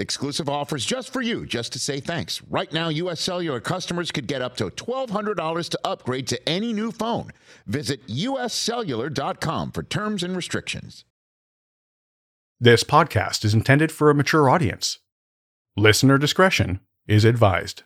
Exclusive 0.00 0.48
offers 0.48 0.86
just 0.86 1.12
for 1.12 1.20
you, 1.20 1.44
just 1.44 1.74
to 1.74 1.78
say 1.78 2.00
thanks. 2.00 2.40
Right 2.48 2.72
now, 2.72 2.88
U.S. 2.88 3.20
Cellular 3.20 3.60
customers 3.60 4.10
could 4.10 4.26
get 4.26 4.40
up 4.40 4.56
to 4.56 4.70
$1,200 4.70 5.68
to 5.68 5.80
upgrade 5.84 6.26
to 6.28 6.48
any 6.48 6.72
new 6.72 6.90
phone. 6.90 7.32
Visit 7.66 8.06
uscellular.com 8.06 9.72
for 9.72 9.82
terms 9.82 10.22
and 10.22 10.34
restrictions. 10.34 11.04
This 12.58 12.82
podcast 12.82 13.44
is 13.44 13.52
intended 13.52 13.92
for 13.92 14.08
a 14.08 14.14
mature 14.14 14.48
audience. 14.48 15.00
Listener 15.76 16.16
discretion 16.16 16.80
is 17.06 17.26
advised. 17.26 17.82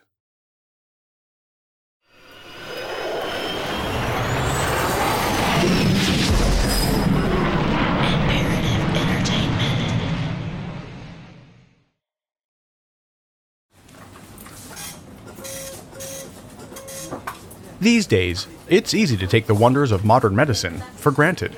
These 17.85 18.07
days, 18.07 18.47
it's 18.67 18.95
easy 18.95 19.15
to 19.15 19.27
take 19.27 19.45
the 19.45 19.53
wonders 19.53 19.91
of 19.91 20.03
modern 20.03 20.35
medicine 20.35 20.79
for 20.95 21.11
granted. 21.11 21.55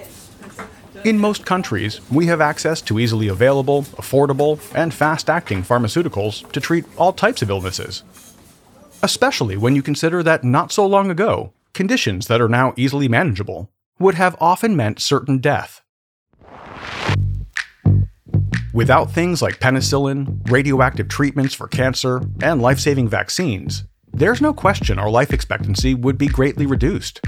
In 1.05 1.17
most 1.17 1.45
countries, 1.45 2.01
we 2.11 2.25
have 2.25 2.41
access 2.41 2.81
to 2.81 2.99
easily 2.99 3.29
available, 3.29 3.83
affordable, 3.95 4.59
and 4.75 4.93
fast 4.93 5.29
acting 5.29 5.63
pharmaceuticals 5.63 6.51
to 6.51 6.59
treat 6.59 6.83
all 6.97 7.13
types 7.13 7.41
of 7.41 7.49
illnesses. 7.49 8.03
Especially 9.01 9.55
when 9.55 9.73
you 9.73 9.81
consider 9.81 10.21
that 10.21 10.43
not 10.43 10.73
so 10.73 10.85
long 10.85 11.09
ago, 11.09 11.53
conditions 11.71 12.27
that 12.27 12.41
are 12.41 12.49
now 12.49 12.73
easily 12.75 13.07
manageable 13.07 13.71
would 13.97 14.15
have 14.15 14.35
often 14.41 14.75
meant 14.75 14.99
certain 14.99 15.37
death. 15.37 15.81
Without 18.73 19.11
things 19.11 19.41
like 19.41 19.61
penicillin, 19.61 20.51
radioactive 20.51 21.07
treatments 21.07 21.53
for 21.53 21.69
cancer, 21.69 22.21
and 22.41 22.61
life 22.61 22.79
saving 22.81 23.07
vaccines, 23.07 23.85
there's 24.17 24.41
no 24.41 24.51
question 24.51 24.97
our 24.97 25.11
life 25.11 25.31
expectancy 25.31 25.93
would 25.93 26.17
be 26.17 26.27
greatly 26.27 26.65
reduced. 26.65 27.21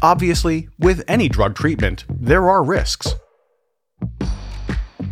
Obviously, 0.00 0.68
with 0.78 1.02
any 1.08 1.28
drug 1.28 1.56
treatment, 1.56 2.04
there 2.08 2.48
are 2.48 2.62
risks. 2.62 3.16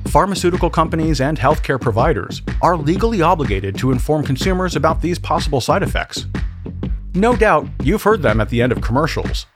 Pharmaceutical 0.07 0.71
companies 0.71 1.21
and 1.21 1.39
healthcare 1.39 1.81
providers 1.81 2.43
are 2.63 2.77
legally 2.77 3.21
obligated 3.21 3.77
to 3.79 3.91
inform 3.91 4.25
consumers 4.25 4.77
about 4.77 5.03
these 5.03 5.19
possible 5.19 5.61
side 5.61 5.83
effects. 5.83 6.27
No 7.15 7.35
doubt, 7.35 7.69
you've 7.83 8.05
heard 8.05 8.23
them 8.23 8.41
at 8.41 8.49
the 8.49 8.63
end 8.63 8.71
of 8.71 8.81
commercials. 8.81 9.47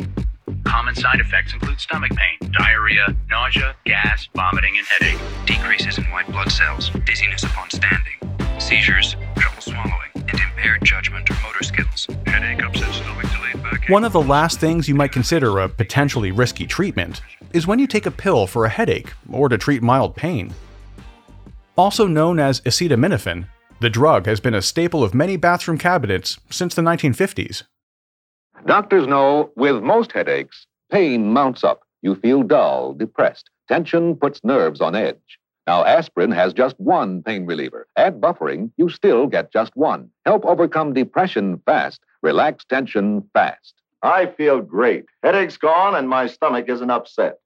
Common 0.64 0.96
side 0.96 1.20
effects 1.20 1.52
include 1.52 1.78
stomach 1.80 2.10
pain, 2.10 2.50
diarrhea, 2.52 3.14
nausea, 3.30 3.76
gas, 3.84 4.28
vomiting, 4.34 4.76
and 4.78 4.86
headache. 4.86 5.20
decreases 5.46 5.98
in 5.98 6.04
white 6.10 6.26
blood 6.26 6.50
cells, 6.50 6.90
dizziness 7.04 7.44
upon 7.44 7.70
standing, 7.70 8.58
seizures, 8.58 9.14
trouble 9.36 9.60
swallowing, 9.60 10.10
and 10.34 10.52
impaired 10.52 10.84
judgment 10.84 11.30
or 11.30 11.34
motor 11.42 11.62
skills. 11.62 12.06
Headache, 12.26 12.62
upset 12.62 12.92
stomach, 12.94 13.26
delayed 13.32 13.62
backache. 13.62 13.88
One 13.88 14.04
of 14.04 14.12
the 14.12 14.22
last 14.22 14.60
things 14.60 14.88
you 14.88 14.94
might 14.94 15.12
consider 15.12 15.58
a 15.58 15.68
potentially 15.68 16.32
risky 16.32 16.66
treatment 16.66 17.20
is 17.52 17.66
when 17.66 17.78
you 17.78 17.86
take 17.86 18.06
a 18.06 18.10
pill 18.10 18.46
for 18.46 18.64
a 18.64 18.68
headache 18.68 19.12
or 19.30 19.48
to 19.48 19.56
treat 19.56 19.82
mild 19.82 20.16
pain. 20.16 20.52
Also 21.76 22.06
known 22.06 22.38
as 22.38 22.60
acetaminophen, 22.62 23.46
the 23.80 23.90
drug 23.90 24.26
has 24.26 24.40
been 24.40 24.54
a 24.54 24.62
staple 24.62 25.02
of 25.02 25.14
many 25.14 25.36
bathroom 25.36 25.78
cabinets 25.78 26.38
since 26.50 26.74
the 26.74 26.82
1950s. 26.82 27.64
Doctors 28.66 29.06
know 29.06 29.50
with 29.56 29.82
most 29.82 30.12
headaches, 30.12 30.66
pain 30.90 31.32
mounts 31.32 31.64
up. 31.64 31.80
You 32.02 32.14
feel 32.14 32.42
dull, 32.42 32.94
depressed. 32.94 33.50
Tension 33.68 34.16
puts 34.16 34.44
nerves 34.44 34.80
on 34.80 34.94
edge. 34.94 35.38
Now, 35.66 35.84
aspirin 35.84 36.30
has 36.32 36.52
just 36.52 36.78
one 36.78 37.22
pain 37.22 37.46
reliever. 37.46 37.88
Add 37.96 38.20
buffering, 38.20 38.70
you 38.76 38.90
still 38.90 39.26
get 39.26 39.52
just 39.52 39.74
one. 39.76 40.10
Help 40.26 40.44
overcome 40.44 40.92
depression 40.92 41.60
fast. 41.64 42.00
Relax 42.22 42.64
tension 42.64 43.28
fast. 43.32 43.74
I 44.02 44.26
feel 44.26 44.60
great. 44.60 45.06
Headache's 45.22 45.56
gone 45.56 45.94
and 45.94 46.08
my 46.08 46.26
stomach 46.26 46.66
isn't 46.68 46.90
upset. 46.90 47.38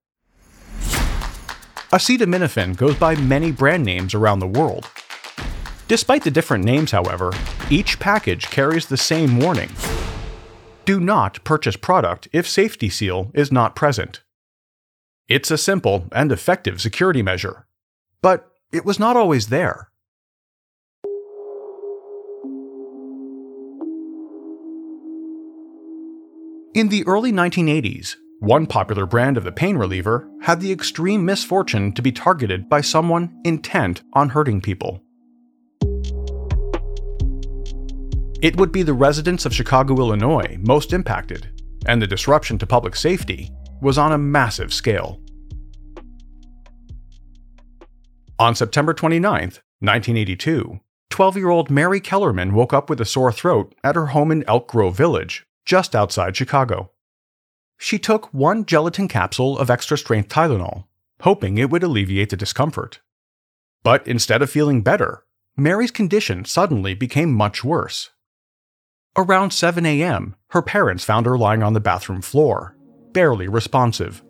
Acetaminophen 1.93 2.77
goes 2.77 2.97
by 2.97 3.15
many 3.15 3.53
brand 3.53 3.85
names 3.85 4.15
around 4.15 4.41
the 4.41 4.47
world. 4.47 4.91
Despite 5.87 6.25
the 6.25 6.31
different 6.31 6.65
names, 6.65 6.91
however, 6.91 7.33
each 7.71 7.99
package 7.99 8.51
carries 8.51 8.87
the 8.87 8.97
same 8.97 9.39
warning. 9.39 9.71
Do 10.85 11.01
not 11.01 11.43
purchase 11.45 11.77
product 11.77 12.29
if 12.33 12.49
safety 12.49 12.91
seal 12.91 13.31
is 13.33 13.53
not 13.53 13.77
present. 13.77 14.23
It's 15.29 15.51
a 15.51 15.59
simple 15.59 16.07
and 16.13 16.33
effective 16.33 16.81
security 16.81 17.23
measure, 17.23 17.67
but 18.23 18.51
it 18.73 18.85
was 18.85 18.99
not 18.99 19.17
always 19.17 19.49
there. 19.49 19.91
In 26.75 26.89
the 26.89 27.05
early 27.07 27.33
1980s, 27.33 28.15
one 28.41 28.67
popular 28.67 29.05
brand 29.05 29.37
of 29.37 29.43
the 29.43 29.51
pain 29.51 29.77
reliever 29.77 30.31
had 30.43 30.61
the 30.61 30.71
extreme 30.71 31.25
misfortune 31.25 31.93
to 31.93 32.03
be 32.03 32.13
targeted 32.13 32.69
by 32.69 32.81
someone 32.81 33.37
intent 33.45 34.03
on 34.13 34.29
hurting 34.29 34.61
people. 34.61 35.03
It 38.41 38.57
would 38.57 38.71
be 38.71 38.85
the 38.85 38.95
residents 38.95 39.45
of 39.45 39.53
Chicago, 39.53 39.97
Illinois 39.97 40.57
most 40.61 40.93
impacted, 40.93 41.49
and 41.87 42.01
the 42.01 42.07
disruption 42.07 42.59
to 42.59 42.67
public 42.67 42.95
safety 42.95 43.51
was 43.83 43.99
on 43.99 44.13
a 44.13 44.19
massive 44.19 44.73
scale. 44.73 45.21
On 48.41 48.55
September 48.55 48.95
29, 48.95 49.41
1982, 49.81 50.79
12 51.11 51.37
year 51.37 51.49
old 51.49 51.71
Mary 51.71 51.99
Kellerman 51.99 52.55
woke 52.55 52.73
up 52.73 52.89
with 52.89 53.01
a 53.01 53.05
sore 53.05 53.33
throat 53.33 53.75
at 53.83 53.97
her 53.97 54.07
home 54.07 54.31
in 54.31 54.45
Elk 54.47 54.69
Grove 54.69 54.97
Village, 54.97 55.45
just 55.65 55.97
outside 55.97 56.37
Chicago. 56.37 56.93
She 57.79 57.99
took 57.99 58.33
one 58.33 58.65
gelatin 58.65 59.09
capsule 59.09 59.59
of 59.59 59.71
extra 59.71 59.99
strength 59.99 60.29
Tylenol, 60.29 60.85
hoping 61.23 61.59
it 61.59 61.69
would 61.69 61.83
alleviate 61.83 62.31
the 62.31 62.37
discomfort. 62.37 63.01
But 63.83 64.07
instead 64.07 64.41
of 64.41 64.51
feeling 64.51 64.83
better, 64.83 65.25
Mary's 65.57 65.91
condition 65.91 66.45
suddenly 66.45 66.95
became 66.95 67.33
much 67.33 67.65
worse. 67.65 68.11
Around 69.17 69.53
7 69.53 69.85
a.m., 69.85 70.37
her 70.51 70.63
parents 70.63 71.03
found 71.03 71.27
her 71.27 71.37
lying 71.37 71.65
on 71.65 71.73
the 71.73 71.81
bathroom 71.81 72.23
floor, 72.23 72.77
barely 73.13 73.49
responsive. 73.49 74.23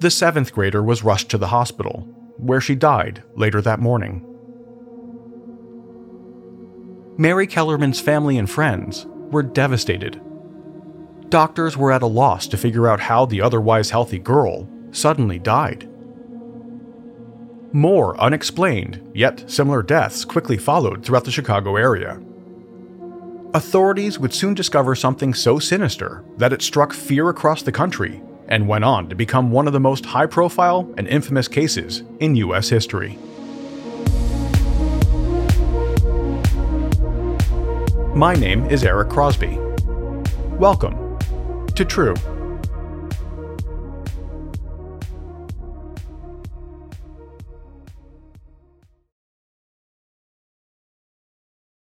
The 0.00 0.10
seventh 0.10 0.52
grader 0.52 0.82
was 0.82 1.04
rushed 1.04 1.28
to 1.30 1.38
the 1.38 1.48
hospital, 1.48 2.08
where 2.38 2.60
she 2.60 2.74
died 2.74 3.22
later 3.34 3.60
that 3.62 3.80
morning. 3.80 4.26
Mary 7.18 7.46
Kellerman's 7.46 8.00
family 8.00 8.38
and 8.38 8.48
friends 8.48 9.06
were 9.30 9.42
devastated. 9.42 10.20
Doctors 11.28 11.76
were 11.76 11.92
at 11.92 12.02
a 12.02 12.06
loss 12.06 12.46
to 12.48 12.56
figure 12.56 12.88
out 12.88 13.00
how 13.00 13.26
the 13.26 13.40
otherwise 13.40 13.90
healthy 13.90 14.18
girl 14.18 14.68
suddenly 14.90 15.38
died. 15.38 15.88
More 17.72 18.20
unexplained, 18.20 19.10
yet 19.14 19.48
similar 19.50 19.82
deaths 19.82 20.24
quickly 20.24 20.58
followed 20.58 21.04
throughout 21.04 21.24
the 21.24 21.30
Chicago 21.30 21.76
area. 21.76 22.20
Authorities 23.54 24.18
would 24.18 24.34
soon 24.34 24.54
discover 24.54 24.94
something 24.94 25.32
so 25.32 25.58
sinister 25.58 26.24
that 26.36 26.52
it 26.52 26.62
struck 26.62 26.92
fear 26.92 27.28
across 27.28 27.62
the 27.62 27.72
country 27.72 28.22
and 28.48 28.68
went 28.68 28.84
on 28.84 29.08
to 29.08 29.14
become 29.14 29.50
one 29.50 29.66
of 29.66 29.72
the 29.72 29.80
most 29.80 30.04
high 30.04 30.26
profile 30.26 30.92
and 30.96 31.08
infamous 31.08 31.48
cases 31.48 32.02
in 32.20 32.36
U.S. 32.36 32.68
history. 32.68 33.18
My 38.14 38.34
name 38.34 38.66
is 38.66 38.84
Eric 38.84 39.08
Crosby. 39.08 39.58
Welcome 40.58 41.18
to 41.74 41.84
True. 41.84 42.14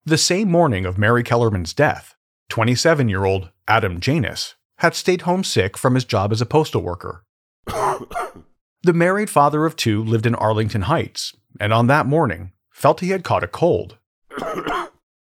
The 0.05 0.17
same 0.17 0.49
morning 0.49 0.85
of 0.85 0.97
Mary 0.97 1.23
Kellerman's 1.23 1.73
death, 1.73 2.15
27 2.49 3.07
year 3.07 3.25
old 3.25 3.51
Adam 3.67 3.99
Janus 3.99 4.55
had 4.81 4.95
stayed 4.95 5.21
home 5.21 5.43
sick 5.43 5.77
from 5.77 5.93
his 5.93 6.05
job 6.05 6.31
as 6.31 6.41
a 6.41 6.45
postal 6.45 6.81
worker. 6.81 7.23
the 7.67 8.93
married 8.93 9.29
father 9.29 9.67
of 9.67 9.75
two 9.75 10.03
lived 10.03 10.25
in 10.25 10.33
Arlington 10.33 10.83
Heights, 10.83 11.35
and 11.59 11.71
on 11.71 11.85
that 11.85 12.07
morning 12.07 12.51
felt 12.71 12.99
he 12.99 13.11
had 13.11 13.23
caught 13.23 13.43
a 13.43 13.47
cold. 13.47 13.99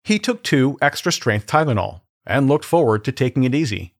he 0.04 0.18
took 0.18 0.42
two 0.42 0.76
extra 0.82 1.10
strength 1.10 1.46
Tylenol 1.46 2.02
and 2.26 2.46
looked 2.46 2.66
forward 2.66 3.04
to 3.04 3.10
taking 3.10 3.44
it 3.44 3.54
easy. 3.54 3.94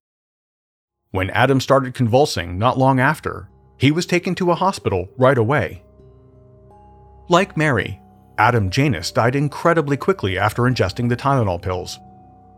When 1.13 1.31
Adam 1.31 1.61
started 1.61 1.95
convulsing 1.95 2.59
not 2.59 2.77
long 2.77 3.01
after, 3.01 3.49
he 3.79 3.91
was 3.91 4.05
taken 4.05 4.35
to 4.35 4.51
a 4.51 4.55
hospital 4.55 5.09
right 5.17 5.39
away. 5.39 5.83
Like 7.31 7.57
Mary, 7.57 8.03
Adam 8.37 8.69
Janus 8.69 9.11
died 9.13 9.35
incredibly 9.35 9.97
quickly 9.97 10.37
after 10.37 10.65
ingesting 10.65 11.09
the 11.09 11.17
Tylenol 11.17 11.63
pills. 11.63 11.99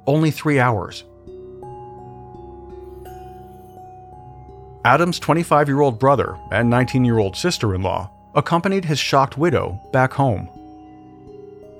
Only 0.08 0.32
three 0.32 0.58
hours. 0.58 1.04
Adam's 4.84 5.18
25 5.18 5.68
year 5.68 5.80
old 5.80 5.98
brother 5.98 6.38
and 6.50 6.70
19 6.70 7.04
year 7.04 7.18
old 7.18 7.36
sister 7.36 7.74
in 7.74 7.82
law 7.82 8.10
accompanied 8.34 8.84
his 8.84 8.98
shocked 8.98 9.36
widow 9.36 9.80
back 9.92 10.12
home. 10.12 10.48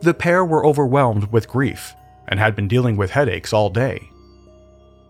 The 0.02 0.14
pair 0.14 0.44
were 0.44 0.66
overwhelmed 0.66 1.32
with 1.32 1.48
grief 1.48 1.94
and 2.28 2.38
had 2.38 2.54
been 2.54 2.68
dealing 2.68 2.96
with 2.96 3.10
headaches 3.10 3.52
all 3.52 3.70
day. 3.70 4.08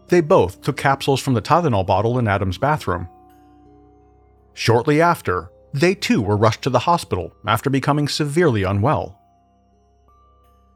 They 0.08 0.20
both 0.20 0.62
took 0.62 0.76
capsules 0.76 1.20
from 1.20 1.34
the 1.34 1.42
Tylenol 1.42 1.86
bottle 1.86 2.18
in 2.18 2.28
Adam's 2.28 2.58
bathroom. 2.58 3.08
Shortly 4.54 5.00
after, 5.00 5.50
they 5.72 5.94
too 5.94 6.20
were 6.20 6.36
rushed 6.36 6.62
to 6.62 6.70
the 6.70 6.80
hospital 6.80 7.32
after 7.46 7.70
becoming 7.70 8.08
severely 8.08 8.62
unwell. 8.62 9.18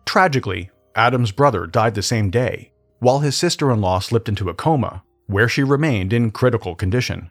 Tragically, 0.06 0.70
Adam's 0.94 1.32
brother 1.32 1.66
died 1.66 1.94
the 1.94 2.02
same 2.02 2.30
day, 2.30 2.72
while 3.00 3.20
his 3.20 3.36
sister 3.36 3.72
in 3.72 3.80
law 3.80 3.98
slipped 3.98 4.28
into 4.28 4.48
a 4.48 4.54
coma, 4.54 5.02
where 5.26 5.48
she 5.48 5.62
remained 5.62 6.12
in 6.12 6.30
critical 6.30 6.74
condition. 6.74 7.30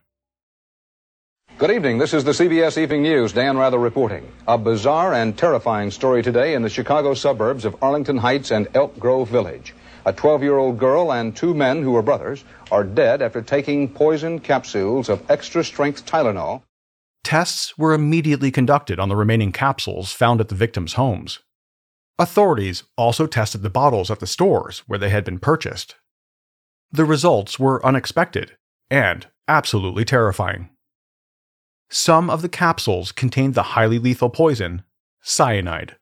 Good 1.59 1.71
evening. 1.71 1.99
This 1.99 2.13
is 2.13 2.23
the 2.23 2.31
CBS 2.31 2.77
Evening 2.77 3.03
News. 3.03 3.31
Dan 3.31 3.57
Rather 3.57 3.77
reporting. 3.77 4.29
A 4.47 4.57
bizarre 4.57 5.13
and 5.13 5.37
terrifying 5.37 5.91
story 5.91 6.23
today 6.23 6.55
in 6.55 6.61
the 6.61 6.69
Chicago 6.69 7.13
suburbs 7.13 7.63
of 7.63 7.75
Arlington 7.81 8.17
Heights 8.17 8.51
and 8.51 8.67
Elk 8.73 8.97
Grove 8.97 9.29
Village. 9.29 9.73
A 10.05 10.11
12 10.11 10.43
year 10.43 10.57
old 10.57 10.79
girl 10.79 11.13
and 11.13 11.35
two 11.35 11.53
men 11.53 11.83
who 11.83 11.91
were 11.91 12.01
brothers 12.01 12.43
are 12.71 12.83
dead 12.83 13.21
after 13.21 13.41
taking 13.41 13.87
poison 13.87 14.39
capsules 14.39 15.07
of 15.07 15.23
extra 15.29 15.63
strength 15.63 16.05
Tylenol. 16.05 16.63
Tests 17.23 17.77
were 17.77 17.93
immediately 17.93 18.51
conducted 18.51 18.99
on 18.99 19.07
the 19.07 19.15
remaining 19.15 19.51
capsules 19.51 20.11
found 20.11 20.41
at 20.41 20.49
the 20.49 20.55
victims' 20.55 20.93
homes. 20.93 21.39
Authorities 22.19 22.83
also 22.97 23.27
tested 23.27 23.61
the 23.61 23.69
bottles 23.69 24.11
at 24.11 24.19
the 24.19 24.27
stores 24.27 24.79
where 24.87 24.99
they 24.99 25.09
had 25.09 25.23
been 25.23 25.39
purchased. 25.39 25.95
The 26.93 27.05
results 27.05 27.57
were 27.57 27.83
unexpected 27.83 28.55
and 28.91 29.25
absolutely 29.47 30.05
terrifying. 30.05 30.69
Some 31.89 32.29
of 32.29 32.43
the 32.43 32.49
capsules 32.49 33.11
contained 33.11 33.55
the 33.55 33.73
highly 33.73 33.97
lethal 33.97 34.29
poison, 34.29 34.83
cyanide. 35.19 35.95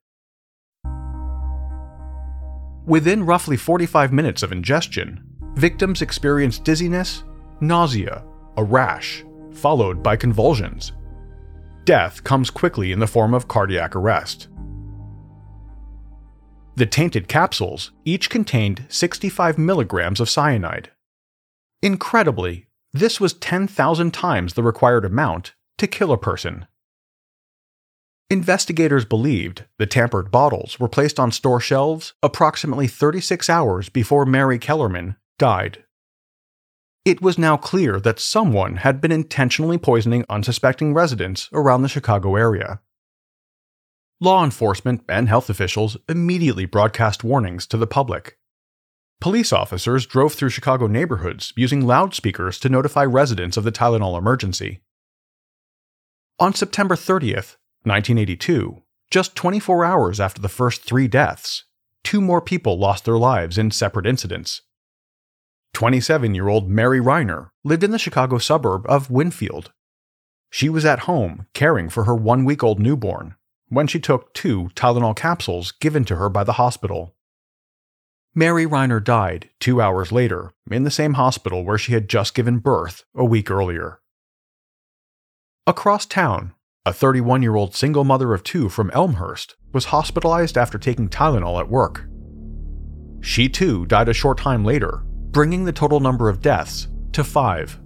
Within 2.85 3.25
roughly 3.25 3.55
45 3.55 4.11
minutes 4.11 4.43
of 4.43 4.51
ingestion, 4.51 5.23
victims 5.53 6.01
experienced 6.01 6.65
dizziness, 6.65 7.23
nausea, 7.61 8.25
a 8.57 8.63
rash, 8.63 9.23
followed 9.53 10.03
by 10.03 10.17
convulsions. 10.17 10.91
Death 11.85 12.21
comes 12.25 12.49
quickly 12.49 12.91
in 12.91 12.99
the 12.99 13.07
form 13.07 13.33
of 13.33 13.47
cardiac 13.47 13.95
arrest. 13.95 14.49
The 16.81 16.87
tainted 16.87 17.27
capsules 17.27 17.91
each 18.05 18.27
contained 18.27 18.87
65 18.89 19.59
milligrams 19.59 20.19
of 20.19 20.31
cyanide. 20.31 20.89
Incredibly, 21.83 22.65
this 22.91 23.21
was 23.21 23.33
10,000 23.33 24.11
times 24.11 24.55
the 24.55 24.63
required 24.63 25.05
amount 25.05 25.53
to 25.77 25.85
kill 25.85 26.11
a 26.11 26.17
person. 26.17 26.65
Investigators 28.31 29.05
believed 29.05 29.65
the 29.77 29.85
tampered 29.85 30.31
bottles 30.31 30.79
were 30.79 30.89
placed 30.89 31.19
on 31.19 31.31
store 31.31 31.59
shelves 31.59 32.13
approximately 32.23 32.87
36 32.87 33.47
hours 33.47 33.87
before 33.87 34.25
Mary 34.25 34.57
Kellerman 34.57 35.17
died. 35.37 35.83
It 37.05 37.21
was 37.21 37.37
now 37.37 37.57
clear 37.57 37.99
that 37.99 38.19
someone 38.19 38.77
had 38.77 38.99
been 38.99 39.11
intentionally 39.11 39.77
poisoning 39.77 40.25
unsuspecting 40.31 40.95
residents 40.95 41.47
around 41.53 41.83
the 41.83 41.89
Chicago 41.89 42.35
area. 42.35 42.81
Law 44.23 44.43
enforcement 44.43 45.03
and 45.09 45.27
health 45.27 45.49
officials 45.49 45.97
immediately 46.07 46.65
broadcast 46.65 47.23
warnings 47.23 47.65
to 47.65 47.75
the 47.75 47.87
public. 47.87 48.37
Police 49.19 49.51
officers 49.51 50.05
drove 50.05 50.35
through 50.35 50.49
Chicago 50.49 50.85
neighborhoods 50.85 51.51
using 51.55 51.87
loudspeakers 51.87 52.59
to 52.59 52.69
notify 52.69 53.03
residents 53.03 53.57
of 53.57 53.63
the 53.63 53.71
Tylenol 53.71 54.19
emergency. 54.19 54.81
On 56.39 56.53
September 56.53 56.93
30th, 56.93 57.57
1982, 57.83 58.83
just 59.09 59.35
24 59.35 59.83
hours 59.83 60.19
after 60.19 60.39
the 60.39 60.47
first 60.47 60.83
three 60.83 61.07
deaths, 61.07 61.63
two 62.03 62.21
more 62.21 62.41
people 62.41 62.77
lost 62.77 63.05
their 63.05 63.17
lives 63.17 63.57
in 63.57 63.71
separate 63.71 64.05
incidents. 64.05 64.61
27 65.73 66.35
year 66.35 66.47
old 66.47 66.69
Mary 66.69 66.99
Reiner 66.99 67.49
lived 67.63 67.83
in 67.83 67.89
the 67.89 67.97
Chicago 67.97 68.37
suburb 68.37 68.85
of 68.87 69.09
Winfield. 69.09 69.71
She 70.51 70.69
was 70.69 70.85
at 70.85 70.99
home 71.09 71.47
caring 71.55 71.89
for 71.89 72.03
her 72.03 72.15
one 72.15 72.45
week 72.45 72.63
old 72.63 72.79
newborn 72.79 73.33
when 73.71 73.87
she 73.87 73.99
took 73.99 74.33
two 74.33 74.69
Tylenol 74.75 75.15
capsules 75.15 75.71
given 75.71 76.03
to 76.03 76.17
her 76.17 76.29
by 76.29 76.43
the 76.43 76.53
hospital. 76.53 77.15
Mary 78.35 78.65
Reiner 78.65 79.03
died 79.03 79.49
two 79.59 79.81
hours 79.81 80.11
later 80.11 80.51
in 80.69 80.83
the 80.83 80.91
same 80.91 81.13
hospital 81.13 81.63
where 81.63 81.77
she 81.77 81.93
had 81.93 82.09
just 82.09 82.35
given 82.35 82.59
birth 82.59 83.05
a 83.15 83.25
week 83.25 83.49
earlier. 83.49 83.99
Across 85.65 86.07
town, 86.07 86.53
a 86.85 86.93
31 86.93 87.41
year 87.41 87.55
old 87.55 87.73
single 87.73 88.03
mother 88.03 88.33
of 88.33 88.43
two 88.43 88.67
from 88.67 88.91
Elmhurst 88.91 89.55
was 89.71 89.85
hospitalized 89.85 90.57
after 90.57 90.77
taking 90.77 91.07
Tylenol 91.07 91.59
at 91.59 91.69
work. 91.69 92.05
She 93.21 93.47
too 93.47 93.85
died 93.85 94.09
a 94.09 94.13
short 94.13 94.37
time 94.37 94.65
later, 94.65 95.03
bringing 95.31 95.63
the 95.63 95.71
total 95.71 96.01
number 96.01 96.27
of 96.27 96.41
deaths 96.41 96.89
to 97.13 97.23
five. 97.23 97.79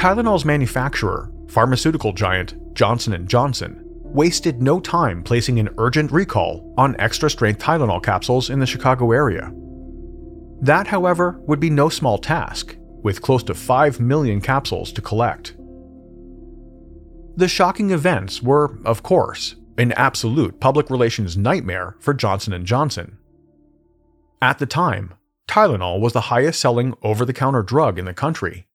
Tylenol's 0.00 0.46
manufacturer, 0.46 1.30
pharmaceutical 1.48 2.14
giant 2.14 2.54
Johnson 2.72 3.26
& 3.26 3.28
Johnson, 3.28 3.82
wasted 3.84 4.62
no 4.62 4.80
time 4.80 5.22
placing 5.22 5.60
an 5.60 5.68
urgent 5.76 6.10
recall 6.10 6.72
on 6.78 6.98
extra-strength 6.98 7.60
Tylenol 7.60 8.02
capsules 8.02 8.48
in 8.48 8.60
the 8.60 8.66
Chicago 8.66 9.12
area. 9.12 9.52
That, 10.62 10.86
however, 10.86 11.38
would 11.42 11.60
be 11.60 11.68
no 11.68 11.90
small 11.90 12.16
task, 12.16 12.78
with 13.02 13.20
close 13.20 13.42
to 13.42 13.54
5 13.54 14.00
million 14.00 14.40
capsules 14.40 14.90
to 14.92 15.02
collect. 15.02 15.54
The 17.36 17.46
shocking 17.46 17.90
events 17.90 18.42
were, 18.42 18.78
of 18.86 19.02
course, 19.02 19.56
an 19.76 19.92
absolute 19.92 20.60
public 20.60 20.88
relations 20.88 21.36
nightmare 21.36 21.96
for 22.00 22.14
Johnson 22.14 22.64
& 22.64 22.66
Johnson. 22.66 23.18
At 24.40 24.60
the 24.60 24.64
time, 24.64 25.12
Tylenol 25.46 26.00
was 26.00 26.14
the 26.14 26.22
highest-selling 26.22 26.94
over-the-counter 27.02 27.64
drug 27.64 27.98
in 27.98 28.06
the 28.06 28.14
country, 28.14 28.66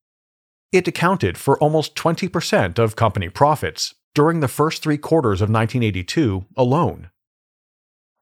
it 0.76 0.88
accounted 0.88 1.38
for 1.38 1.58
almost 1.60 1.96
20% 1.96 2.80
of 2.80 2.96
company 2.96 3.30
profits 3.30 3.94
during 4.14 4.40
the 4.40 4.48
first 4.48 4.82
three 4.82 4.98
quarters 4.98 5.42
of 5.42 5.50
1982 5.50 6.46
alone. 6.56 7.10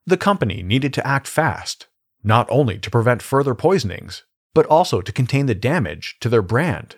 The 0.06 0.18
company 0.18 0.64
needed 0.64 0.94
to 0.96 1.08
act 1.08 1.28
fast, 1.28 1.88
not 2.24 2.48
only 2.50 2.78
to 2.80 2.92
prevent 2.92 3.22
further 3.22 3.56
poisonings, 3.56 4.24
but 4.54 4.66
also 4.68 5.02
to 5.02 5.12
contain 5.12 5.46
the 5.46 5.56
damage 5.56 6.18
to 6.20 6.30
their 6.30 6.42
brand. 6.42 6.98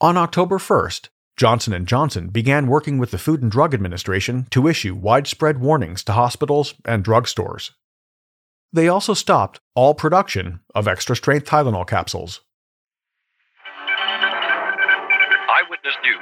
On 0.00 0.16
October 0.16 0.58
1st, 0.58 1.08
Johnson 1.36 1.84
& 1.84 1.86
Johnson 1.86 2.28
began 2.28 2.66
working 2.66 2.98
with 2.98 3.10
the 3.10 3.18
Food 3.18 3.42
and 3.42 3.50
Drug 3.50 3.74
Administration 3.74 4.46
to 4.50 4.68
issue 4.68 4.94
widespread 4.94 5.60
warnings 5.60 6.04
to 6.04 6.12
hospitals 6.12 6.74
and 6.84 7.04
drugstores. 7.04 7.70
They 8.72 8.88
also 8.88 9.14
stopped 9.14 9.60
all 9.74 9.94
production 9.94 10.60
of 10.74 10.88
extra-strength 10.88 11.46
Tylenol 11.46 11.86
capsules. 11.86 12.40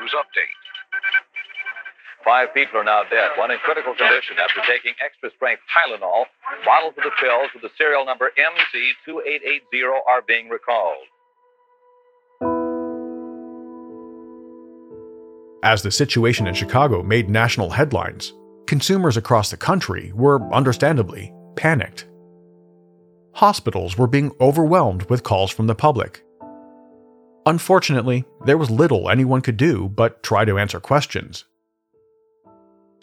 News 0.02 0.14
update. 0.18 0.50
Five 2.24 2.52
people 2.54 2.80
are 2.80 2.84
now 2.84 3.04
dead, 3.08 3.30
one 3.38 3.52
in 3.52 3.58
critical 3.58 3.94
condition 3.94 4.36
after 4.42 4.60
taking 4.66 4.94
extra 5.04 5.30
strength 5.36 5.62
Tylenol. 5.70 6.24
Bottles 6.64 6.94
of 6.98 7.04
the 7.04 7.12
pills 7.20 7.50
with 7.54 7.62
the 7.62 7.70
serial 7.78 8.04
number 8.04 8.32
MC2880 8.36 10.00
are 10.08 10.22
being 10.26 10.48
recalled. 10.48 11.06
As 15.62 15.84
the 15.84 15.92
situation 15.92 16.48
in 16.48 16.54
Chicago 16.54 17.04
made 17.04 17.30
national 17.30 17.70
headlines, 17.70 18.32
consumers 18.66 19.16
across 19.16 19.52
the 19.52 19.56
country 19.56 20.10
were 20.16 20.42
understandably 20.52 21.32
panicked. 21.54 22.08
Hospitals 23.34 23.96
were 23.96 24.08
being 24.08 24.32
overwhelmed 24.40 25.08
with 25.08 25.22
calls 25.22 25.52
from 25.52 25.68
the 25.68 25.76
public. 25.76 26.24
Unfortunately, 27.44 28.24
there 28.46 28.56
was 28.56 28.70
little 28.70 29.10
anyone 29.10 29.40
could 29.40 29.56
do 29.56 29.88
but 29.88 30.22
try 30.22 30.44
to 30.44 30.58
answer 30.58 30.78
questions. 30.78 31.44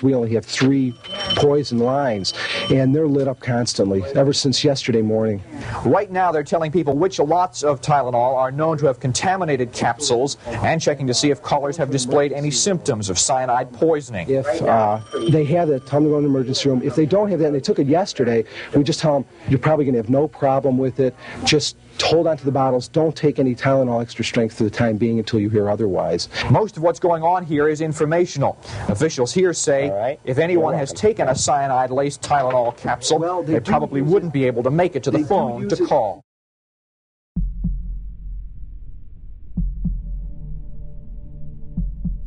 We 0.01 0.15
only 0.15 0.33
have 0.35 0.45
three 0.45 0.93
poison 1.35 1.79
lines, 1.79 2.33
and 2.71 2.95
they're 2.95 3.05
lit 3.05 3.27
up 3.27 3.41
constantly 3.41 4.01
ever 4.15 4.31
since 4.31 4.63
yesterday 4.63 5.01
morning. 5.01 5.43
Right 5.83 6.09
now, 6.09 6.31
they're 6.31 6.41
telling 6.41 6.71
people 6.71 6.95
which 6.95 7.19
lots 7.19 7.63
of 7.63 7.81
Tylenol 7.81 8.37
are 8.37 8.49
known 8.49 8.77
to 8.77 8.85
have 8.85 9.01
contaminated 9.01 9.73
capsules 9.73 10.37
and 10.47 10.81
checking 10.81 11.05
to 11.07 11.13
see 11.13 11.31
if 11.31 11.41
callers 11.41 11.75
have 11.75 11.91
displayed 11.91 12.31
any 12.31 12.49
symptoms 12.49 13.09
of 13.09 13.19
cyanide 13.19 13.73
poisoning. 13.73 14.29
If 14.29 14.47
uh, 14.61 15.01
they 15.31 15.43
have 15.43 15.67
that, 15.67 15.85
tell 15.85 15.99
them 15.99 16.05
to 16.05 16.09
go 16.11 16.17
in 16.19 16.23
the 16.23 16.29
emergency 16.29 16.69
room. 16.69 16.81
If 16.81 16.95
they 16.95 17.05
don't 17.05 17.29
have 17.29 17.39
that 17.39 17.47
and 17.47 17.55
they 17.55 17.59
took 17.59 17.79
it 17.79 17.87
yesterday, 17.87 18.45
we 18.73 18.83
just 18.83 19.01
tell 19.01 19.15
them 19.15 19.25
you're 19.49 19.59
probably 19.59 19.83
going 19.83 19.95
to 19.95 19.99
have 19.99 20.09
no 20.09 20.29
problem 20.29 20.77
with 20.77 21.01
it. 21.01 21.13
Just 21.43 21.75
hold 22.05 22.27
on 22.27 22.37
to 22.37 22.45
the 22.45 22.51
bottles. 22.51 22.87
Don't 22.87 23.15
take 23.15 23.39
any 23.39 23.55
Tylenol 23.55 24.01
extra 24.01 24.23
strength 24.23 24.57
for 24.57 24.63
the 24.63 24.69
time 24.69 24.97
being 24.97 25.19
until 25.19 25.39
you 25.39 25.49
hear 25.49 25.69
otherwise. 25.69 26.29
Most 26.49 26.77
of 26.77 26.83
what's 26.83 26.99
going 26.99 27.23
on 27.23 27.45
here 27.45 27.67
is 27.67 27.81
informational. 27.81 28.57
Officials 28.87 29.33
here 29.33 29.53
say 29.53 29.89
right. 29.89 30.19
if 30.25 30.37
anyone 30.37 30.73
has 30.73 30.93
taken 30.93 31.27
a 31.27 31.35
cyanide 31.35 31.91
laced 31.91 32.21
Tylenol 32.21 32.77
capsule, 32.77 33.19
well, 33.19 33.43
they, 33.43 33.53
they 33.53 33.59
probably 33.59 34.01
wouldn't 34.01 34.31
it. 34.31 34.33
be 34.33 34.45
able 34.45 34.63
to 34.63 34.71
make 34.71 34.95
it 34.95 35.03
to 35.03 35.11
the 35.11 35.25
phone 35.25 35.67
to 35.69 35.85
call. 35.85 36.23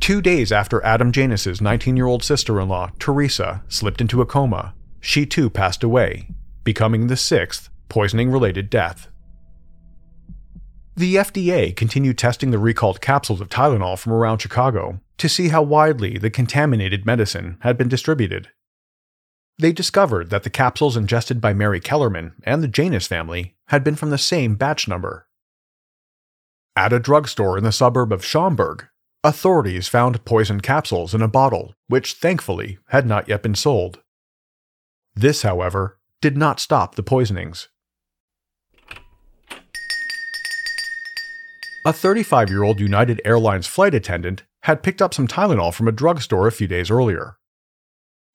Two 0.03 0.21
days 0.21 0.51
after 0.51 0.83
Adam 0.83 1.13
Janus's 1.13 1.61
19 1.61 1.95
year 1.95 2.07
old 2.07 2.25
sister 2.25 2.59
in 2.59 2.67
law, 2.67 2.91
Teresa, 2.99 3.63
slipped 3.69 4.01
into 4.01 4.19
a 4.19 4.25
coma, 4.25 4.73
she 4.99 5.25
too 5.25 5.49
passed 5.49 5.81
away, 5.81 6.27
becoming 6.65 7.07
the 7.07 7.15
sixth 7.15 7.69
poisoning 7.87 8.29
related 8.29 8.69
death. 8.69 9.07
The 10.95 11.15
FDA 11.15 11.75
continued 11.75 12.19
testing 12.19 12.51
the 12.51 12.59
recalled 12.59 13.01
capsules 13.01 13.41
of 13.41 13.49
Tylenol 13.49 13.97
from 13.97 14.13
around 14.13 14.39
Chicago 14.39 14.99
to 15.17 15.27
see 15.27 15.49
how 15.49 15.63
widely 15.63 16.19
the 16.19 16.29
contaminated 16.29 17.03
medicine 17.03 17.57
had 17.61 17.77
been 17.79 17.87
distributed. 17.87 18.49
They 19.57 19.71
discovered 19.71 20.29
that 20.29 20.43
the 20.43 20.51
capsules 20.51 20.95
ingested 20.95 21.41
by 21.41 21.53
Mary 21.53 21.79
Kellerman 21.79 22.33
and 22.43 22.61
the 22.61 22.67
Janus 22.67 23.07
family 23.07 23.55
had 23.69 23.83
been 23.83 23.95
from 23.95 24.11
the 24.11 24.19
same 24.19 24.53
batch 24.53 24.87
number. 24.87 25.27
At 26.75 26.93
a 26.93 26.99
drugstore 26.99 27.57
in 27.57 27.63
the 27.63 27.71
suburb 27.71 28.11
of 28.11 28.25
Schaumburg, 28.25 28.87
authorities 29.23 29.87
found 29.87 30.25
poisoned 30.25 30.61
capsules 30.61 31.15
in 31.15 31.23
a 31.23 31.27
bottle, 31.27 31.73
which 31.87 32.13
thankfully 32.13 32.77
had 32.89 33.07
not 33.07 33.27
yet 33.27 33.41
been 33.41 33.55
sold. 33.55 33.99
This, 35.15 35.41
however, 35.41 35.99
did 36.21 36.37
not 36.37 36.59
stop 36.59 36.95
the 36.95 37.03
poisonings. 37.03 37.69
A 41.85 41.91
35 41.91 42.49
year 42.49 42.63
old 42.63 42.79
United 42.79 43.21
Airlines 43.25 43.67
flight 43.67 43.93
attendant 43.93 44.43
had 44.61 44.83
picked 44.83 45.01
up 45.01 45.13
some 45.13 45.27
Tylenol 45.27 45.73
from 45.73 45.89
a 45.89 45.91
drugstore 45.91 46.47
a 46.47 46.51
few 46.51 46.65
days 46.65 46.89
earlier. 46.89 47.37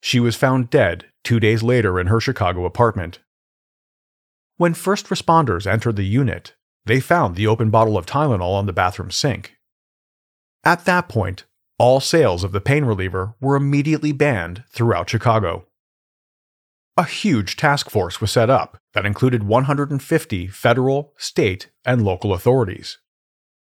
She 0.01 0.19
was 0.19 0.35
found 0.35 0.69
dead 0.69 1.05
two 1.23 1.39
days 1.39 1.63
later 1.63 1.99
in 1.99 2.07
her 2.07 2.19
Chicago 2.19 2.65
apartment. 2.65 3.19
When 4.57 4.75
first 4.75 5.07
responders 5.07 5.65
entered 5.65 5.95
the 5.95 6.05
unit, 6.05 6.53
they 6.85 6.99
found 6.99 7.35
the 7.35 7.47
open 7.47 7.71
bottle 7.71 7.97
of 7.97 8.05
Tylenol 8.05 8.53
on 8.53 8.67
the 8.67 8.73
bathroom 8.73 9.09
sink. 9.09 9.55
At 10.63 10.85
that 10.85 11.09
point, 11.09 11.45
all 11.79 11.99
sales 11.99 12.43
of 12.43 12.51
the 12.51 12.61
pain 12.61 12.85
reliever 12.85 13.33
were 13.41 13.55
immediately 13.55 14.11
banned 14.11 14.63
throughout 14.69 15.09
Chicago. 15.09 15.65
A 16.97 17.03
huge 17.03 17.55
task 17.55 17.89
force 17.89 18.21
was 18.21 18.29
set 18.29 18.49
up 18.51 18.77
that 18.93 19.07
included 19.07 19.43
150 19.43 20.47
federal, 20.47 21.13
state, 21.17 21.71
and 21.83 22.03
local 22.03 22.31
authorities. 22.31 22.99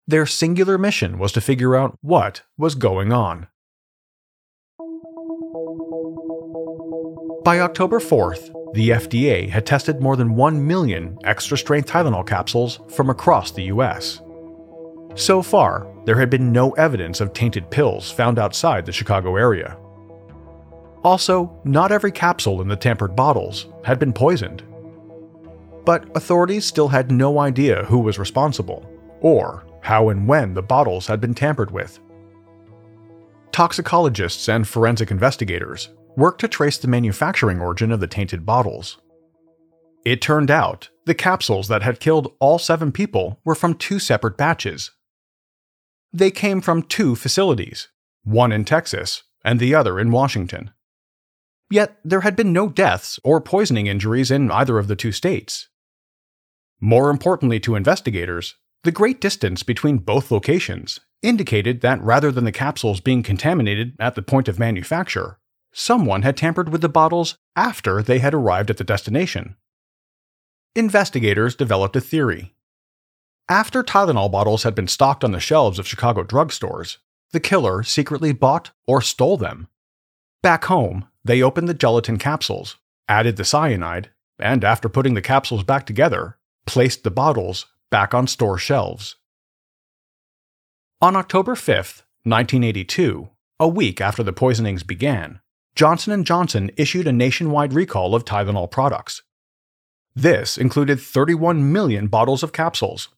Their 0.06 0.26
singular 0.26 0.76
mission 0.76 1.18
was 1.18 1.32
to 1.32 1.40
figure 1.40 1.74
out 1.74 1.98
what 2.02 2.42
was 2.58 2.74
going 2.74 3.10
on. 3.10 3.46
By 7.42 7.60
October 7.60 8.00
4th, 8.00 8.52
the 8.74 8.90
FDA 8.90 9.48
had 9.48 9.64
tested 9.64 10.02
more 10.02 10.16
than 10.16 10.34
1 10.34 10.66
million 10.66 11.16
extra 11.24 11.56
strength 11.56 11.90
Tylenol 11.90 12.26
capsules 12.26 12.80
from 12.90 13.08
across 13.08 13.50
the 13.50 13.64
US. 13.64 14.20
So 15.14 15.40
far, 15.40 15.86
there 16.04 16.18
had 16.18 16.28
been 16.28 16.52
no 16.52 16.72
evidence 16.72 17.22
of 17.22 17.32
tainted 17.32 17.70
pills 17.70 18.10
found 18.10 18.38
outside 18.38 18.84
the 18.84 18.92
Chicago 18.92 19.36
area. 19.36 19.78
Also, 21.02 21.58
not 21.64 21.92
every 21.92 22.12
capsule 22.12 22.60
in 22.60 22.68
the 22.68 22.76
tampered 22.76 23.16
bottles 23.16 23.66
had 23.84 23.98
been 23.98 24.12
poisoned. 24.12 24.62
But 25.86 26.14
authorities 26.14 26.66
still 26.66 26.88
had 26.88 27.10
no 27.10 27.38
idea 27.38 27.84
who 27.84 28.00
was 28.00 28.18
responsible, 28.18 28.86
or 29.20 29.64
how 29.84 30.08
and 30.08 30.26
when 30.26 30.54
the 30.54 30.62
bottles 30.62 31.06
had 31.06 31.20
been 31.20 31.34
tampered 31.34 31.70
with. 31.70 32.00
Toxicologists 33.52 34.48
and 34.48 34.66
forensic 34.66 35.10
investigators 35.10 35.90
worked 36.16 36.40
to 36.40 36.48
trace 36.48 36.78
the 36.78 36.88
manufacturing 36.88 37.60
origin 37.60 37.92
of 37.92 38.00
the 38.00 38.06
tainted 38.06 38.46
bottles. 38.46 38.98
It 40.04 40.20
turned 40.20 40.50
out 40.50 40.88
the 41.06 41.14
capsules 41.14 41.68
that 41.68 41.82
had 41.82 42.00
killed 42.00 42.34
all 42.40 42.58
seven 42.58 42.92
people 42.92 43.40
were 43.44 43.54
from 43.54 43.74
two 43.74 43.98
separate 43.98 44.36
batches. 44.36 44.90
They 46.12 46.30
came 46.30 46.60
from 46.60 46.82
two 46.82 47.14
facilities, 47.14 47.88
one 48.22 48.52
in 48.52 48.64
Texas 48.64 49.22
and 49.44 49.60
the 49.60 49.74
other 49.74 50.00
in 50.00 50.10
Washington. 50.10 50.70
Yet 51.70 51.98
there 52.04 52.22
had 52.22 52.36
been 52.36 52.52
no 52.52 52.68
deaths 52.68 53.20
or 53.22 53.40
poisoning 53.40 53.86
injuries 53.86 54.30
in 54.30 54.50
either 54.50 54.78
of 54.78 54.88
the 54.88 54.96
two 54.96 55.12
states. 55.12 55.68
More 56.80 57.10
importantly 57.10 57.60
to 57.60 57.76
investigators, 57.76 58.56
the 58.84 58.92
great 58.92 59.20
distance 59.20 59.62
between 59.62 59.96
both 59.96 60.30
locations 60.30 61.00
indicated 61.22 61.80
that 61.80 62.02
rather 62.02 62.30
than 62.30 62.44
the 62.44 62.52
capsules 62.52 63.00
being 63.00 63.22
contaminated 63.22 63.96
at 63.98 64.14
the 64.14 64.22
point 64.22 64.46
of 64.46 64.58
manufacture, 64.58 65.38
someone 65.72 66.20
had 66.20 66.36
tampered 66.36 66.68
with 66.68 66.82
the 66.82 66.88
bottles 66.88 67.38
after 67.56 68.02
they 68.02 68.18
had 68.18 68.34
arrived 68.34 68.68
at 68.68 68.76
the 68.76 68.84
destination. 68.84 69.56
Investigators 70.76 71.56
developed 71.56 71.96
a 71.96 72.00
theory. 72.00 72.54
After 73.48 73.82
Tylenol 73.82 74.30
bottles 74.30 74.64
had 74.64 74.74
been 74.74 74.88
stocked 74.88 75.24
on 75.24 75.32
the 75.32 75.40
shelves 75.40 75.78
of 75.78 75.88
Chicago 75.88 76.22
drugstores, 76.22 76.98
the 77.32 77.40
killer 77.40 77.82
secretly 77.82 78.32
bought 78.32 78.70
or 78.86 79.00
stole 79.00 79.38
them. 79.38 79.68
Back 80.42 80.66
home, 80.66 81.08
they 81.24 81.42
opened 81.42 81.68
the 81.68 81.74
gelatin 81.74 82.18
capsules, 82.18 82.76
added 83.08 83.36
the 83.36 83.44
cyanide, 83.46 84.10
and 84.38 84.62
after 84.62 84.90
putting 84.90 85.14
the 85.14 85.22
capsules 85.22 85.62
back 85.64 85.86
together, 85.86 86.36
placed 86.66 87.02
the 87.02 87.10
bottles 87.10 87.66
back 87.90 88.14
on 88.14 88.26
store 88.26 88.58
shelves. 88.58 89.16
On 91.00 91.16
October 91.16 91.54
5, 91.54 91.76
1982, 92.24 93.28
a 93.60 93.68
week 93.68 94.00
after 94.00 94.22
the 94.22 94.32
poisonings 94.32 94.82
began, 94.82 95.40
Johnson 95.74 96.24
& 96.24 96.26
Johnson 96.26 96.70
issued 96.76 97.06
a 97.06 97.12
nationwide 97.12 97.72
recall 97.72 98.14
of 98.14 98.24
Tylenol 98.24 98.70
products. 98.70 99.22
This 100.14 100.56
included 100.56 101.00
31 101.00 101.72
million 101.72 102.06
bottles 102.06 102.42
of 102.42 102.52
capsules. 102.52 103.08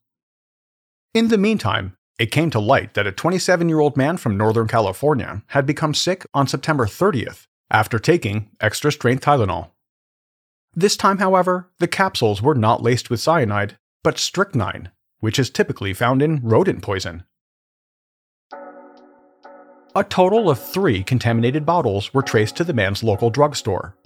In 1.12 1.28
the 1.28 1.38
meantime, 1.38 1.96
it 2.18 2.30
came 2.30 2.50
to 2.50 2.58
light 2.58 2.94
that 2.94 3.06
a 3.06 3.12
27 3.12 3.68
year 3.68 3.80
old 3.80 3.96
man 3.96 4.16
from 4.16 4.36
Northern 4.38 4.66
California 4.66 5.42
had 5.48 5.66
become 5.66 5.92
sick 5.92 6.24
on 6.32 6.46
September 6.46 6.86
30th 6.86 7.46
after 7.70 7.98
taking 7.98 8.50
extra 8.60 8.90
strength 8.90 9.24
Tylenol. 9.24 9.70
This 10.74 10.96
time, 10.96 11.18
however, 11.18 11.70
the 11.78 11.88
capsules 11.88 12.40
were 12.40 12.54
not 12.54 12.82
laced 12.82 13.10
with 13.10 13.20
cyanide, 13.20 13.78
but 14.06 14.18
strychnine, 14.18 14.88
which 15.18 15.36
is 15.36 15.50
typically 15.50 15.92
found 15.92 16.22
in 16.22 16.38
rodent 16.40 16.80
poison. 16.80 17.24
A 19.96 20.04
total 20.04 20.48
of 20.48 20.60
three 20.60 21.02
contaminated 21.02 21.66
bottles 21.66 22.14
were 22.14 22.22
traced 22.22 22.54
to 22.58 22.62
the 22.62 22.72
man's 22.72 23.02
local 23.02 23.30
drugstore. 23.30 23.96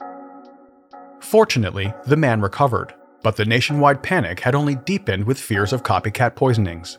Fortunately, 1.21 1.93
the 2.07 2.17
man 2.17 2.41
recovered, 2.41 2.95
but 3.23 3.37
the 3.37 3.45
nationwide 3.45 4.03
panic 4.03 4.41
had 4.41 4.55
only 4.55 4.77
deepened 4.77 5.27
with 5.27 5.39
fears 5.39 5.71
of 5.71 5.83
copycat 5.83 6.35
poisonings. 6.35 6.99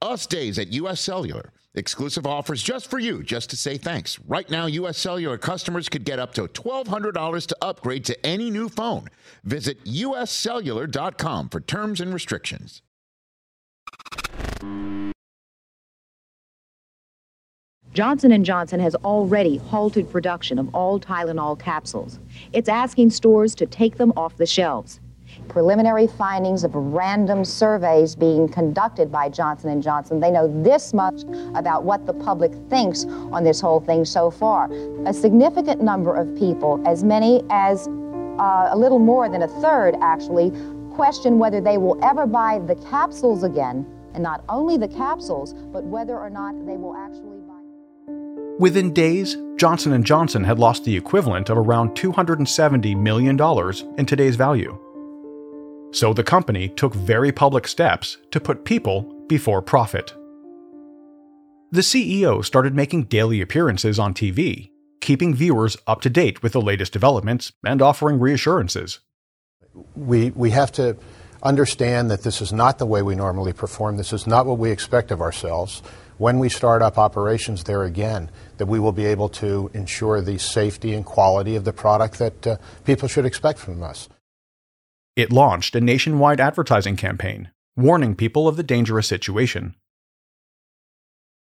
Us 0.00 0.26
Days 0.26 0.58
at 0.58 0.72
US 0.72 1.00
Cellular. 1.00 1.52
Exclusive 1.74 2.26
offers 2.26 2.62
just 2.62 2.88
for 2.88 2.98
you, 2.98 3.22
just 3.22 3.50
to 3.50 3.56
say 3.56 3.76
thanks. 3.76 4.18
Right 4.20 4.48
now, 4.48 4.66
US 4.66 4.96
Cellular 4.96 5.38
customers 5.38 5.88
could 5.88 6.04
get 6.04 6.18
up 6.18 6.34
to 6.34 6.42
$1,200 6.46 7.46
to 7.46 7.56
upgrade 7.62 8.04
to 8.04 8.26
any 8.26 8.50
new 8.50 8.68
phone. 8.68 9.08
Visit 9.44 9.84
uscellular.com 9.84 11.48
for 11.48 11.60
terms 11.60 12.00
and 12.00 12.14
restrictions. 12.14 12.82
Johnson 17.92 18.44
& 18.44 18.44
Johnson 18.44 18.78
has 18.78 18.94
already 18.96 19.56
halted 19.56 20.08
production 20.10 20.58
of 20.58 20.72
all 20.74 21.00
Tylenol 21.00 21.58
capsules. 21.58 22.20
It's 22.52 22.68
asking 22.68 23.10
stores 23.10 23.54
to 23.56 23.66
take 23.66 23.96
them 23.96 24.12
off 24.16 24.36
the 24.36 24.46
shelves. 24.46 25.00
Preliminary 25.48 26.06
findings 26.06 26.62
of 26.62 26.74
random 26.74 27.44
surveys 27.44 28.14
being 28.14 28.48
conducted 28.48 29.10
by 29.10 29.28
Johnson 29.28 29.80
& 29.82 29.82
Johnson. 29.82 30.20
They 30.20 30.30
know 30.30 30.46
this 30.62 30.92
much 30.92 31.22
about 31.54 31.84
what 31.84 32.06
the 32.06 32.12
public 32.12 32.52
thinks 32.68 33.04
on 33.32 33.44
this 33.44 33.60
whole 33.60 33.80
thing 33.80 34.04
so 34.04 34.30
far. 34.30 34.70
A 35.06 35.12
significant 35.12 35.80
number 35.80 36.14
of 36.14 36.36
people, 36.36 36.82
as 36.86 37.02
many 37.02 37.42
as 37.50 37.88
uh, 38.38 38.68
a 38.70 38.76
little 38.76 38.98
more 38.98 39.28
than 39.28 39.42
a 39.42 39.48
third 39.48 39.96
actually, 40.02 40.52
question 40.92 41.38
whether 41.38 41.60
they 41.60 41.78
will 41.78 41.98
ever 42.04 42.26
buy 42.26 42.58
the 42.58 42.74
capsules 42.90 43.42
again, 43.42 43.86
and 44.14 44.22
not 44.22 44.44
only 44.48 44.76
the 44.76 44.88
capsules, 44.88 45.54
but 45.54 45.82
whether 45.84 46.18
or 46.18 46.28
not 46.28 46.54
they 46.66 46.76
will 46.76 46.94
actually 46.96 47.40
buy 47.40 47.54
Within 48.58 48.92
days, 48.92 49.36
Johnson 49.56 50.02
& 50.02 50.04
Johnson 50.04 50.44
had 50.44 50.58
lost 50.58 50.84
the 50.84 50.96
equivalent 50.96 51.48
of 51.48 51.56
around 51.56 51.92
$270 51.92 52.96
million 52.96 53.38
in 53.96 54.06
today's 54.06 54.36
value. 54.36 54.78
So 55.90 56.12
the 56.12 56.24
company 56.24 56.68
took 56.68 56.94
very 56.94 57.32
public 57.32 57.66
steps 57.66 58.18
to 58.30 58.40
put 58.40 58.64
people 58.64 59.24
before 59.26 59.62
profit. 59.62 60.12
The 61.70 61.80
CEO 61.80 62.44
started 62.44 62.74
making 62.74 63.04
daily 63.04 63.40
appearances 63.40 63.98
on 63.98 64.14
TV, 64.14 64.70
keeping 65.00 65.34
viewers 65.34 65.76
up 65.86 66.00
to 66.02 66.10
date 66.10 66.42
with 66.42 66.52
the 66.52 66.60
latest 66.60 66.92
developments 66.92 67.52
and 67.64 67.80
offering 67.80 68.18
reassurances. 68.18 69.00
We, 69.94 70.30
we 70.30 70.50
have 70.50 70.72
to 70.72 70.96
understand 71.42 72.10
that 72.10 72.22
this 72.22 72.40
is 72.40 72.52
not 72.52 72.78
the 72.78 72.86
way 72.86 73.02
we 73.02 73.14
normally 73.14 73.52
perform. 73.52 73.96
This 73.96 74.12
is 74.12 74.26
not 74.26 74.46
what 74.46 74.58
we 74.58 74.70
expect 74.70 75.10
of 75.10 75.20
ourselves. 75.20 75.82
When 76.18 76.38
we 76.38 76.48
start 76.48 76.82
up 76.82 76.98
operations 76.98 77.64
there 77.64 77.84
again, 77.84 78.30
that 78.56 78.66
we 78.66 78.80
will 78.80 78.92
be 78.92 79.06
able 79.06 79.28
to 79.30 79.70
ensure 79.72 80.20
the 80.20 80.38
safety 80.38 80.94
and 80.94 81.04
quality 81.04 81.54
of 81.54 81.64
the 81.64 81.72
product 81.72 82.18
that 82.18 82.46
uh, 82.46 82.56
people 82.84 83.08
should 83.08 83.24
expect 83.24 83.58
from 83.58 83.82
us. 83.82 84.08
It 85.18 85.32
launched 85.32 85.74
a 85.74 85.80
nationwide 85.80 86.38
advertising 86.38 86.94
campaign, 86.94 87.50
warning 87.74 88.14
people 88.14 88.46
of 88.46 88.56
the 88.56 88.62
dangerous 88.62 89.08
situation. 89.08 89.74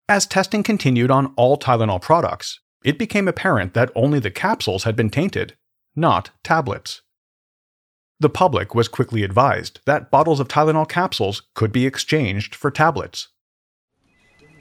As 0.08 0.28
testing 0.28 0.62
continued 0.62 1.10
on 1.10 1.34
all 1.38 1.58
Tylenol 1.58 2.00
products, 2.00 2.60
it 2.86 3.00
became 3.00 3.28
apparent 3.28 3.74
that 3.74 3.90
only 3.96 4.20
the 4.20 4.30
capsules 4.30 4.84
had 4.84 4.96
been 4.96 5.10
tainted, 5.10 5.56
not 5.96 6.30
tablets. 6.44 7.02
The 8.20 8.30
public 8.30 8.76
was 8.76 8.88
quickly 8.88 9.24
advised 9.24 9.80
that 9.88 10.12
bottles 10.12 10.40
of 10.40 10.48
Tylenol 10.48 10.88
capsules 10.88 11.42
could 11.56 11.72
be 11.72 11.88
exchanged 11.88 12.54
for 12.54 12.70
tablets. 12.70 13.30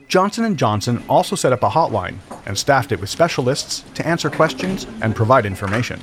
Johnson 0.09 0.57
& 0.57 0.57
Johnson 0.57 1.05
also 1.07 1.37
set 1.37 1.53
up 1.53 1.63
a 1.63 1.69
hotline 1.69 2.17
and 2.47 2.57
staffed 2.57 2.93
it 2.93 3.01
with 3.01 3.11
specialists 3.11 3.85
to 3.93 4.07
answer 4.07 4.31
questions 4.31 4.87
and 5.03 5.15
provide 5.15 5.45
information. 5.45 6.01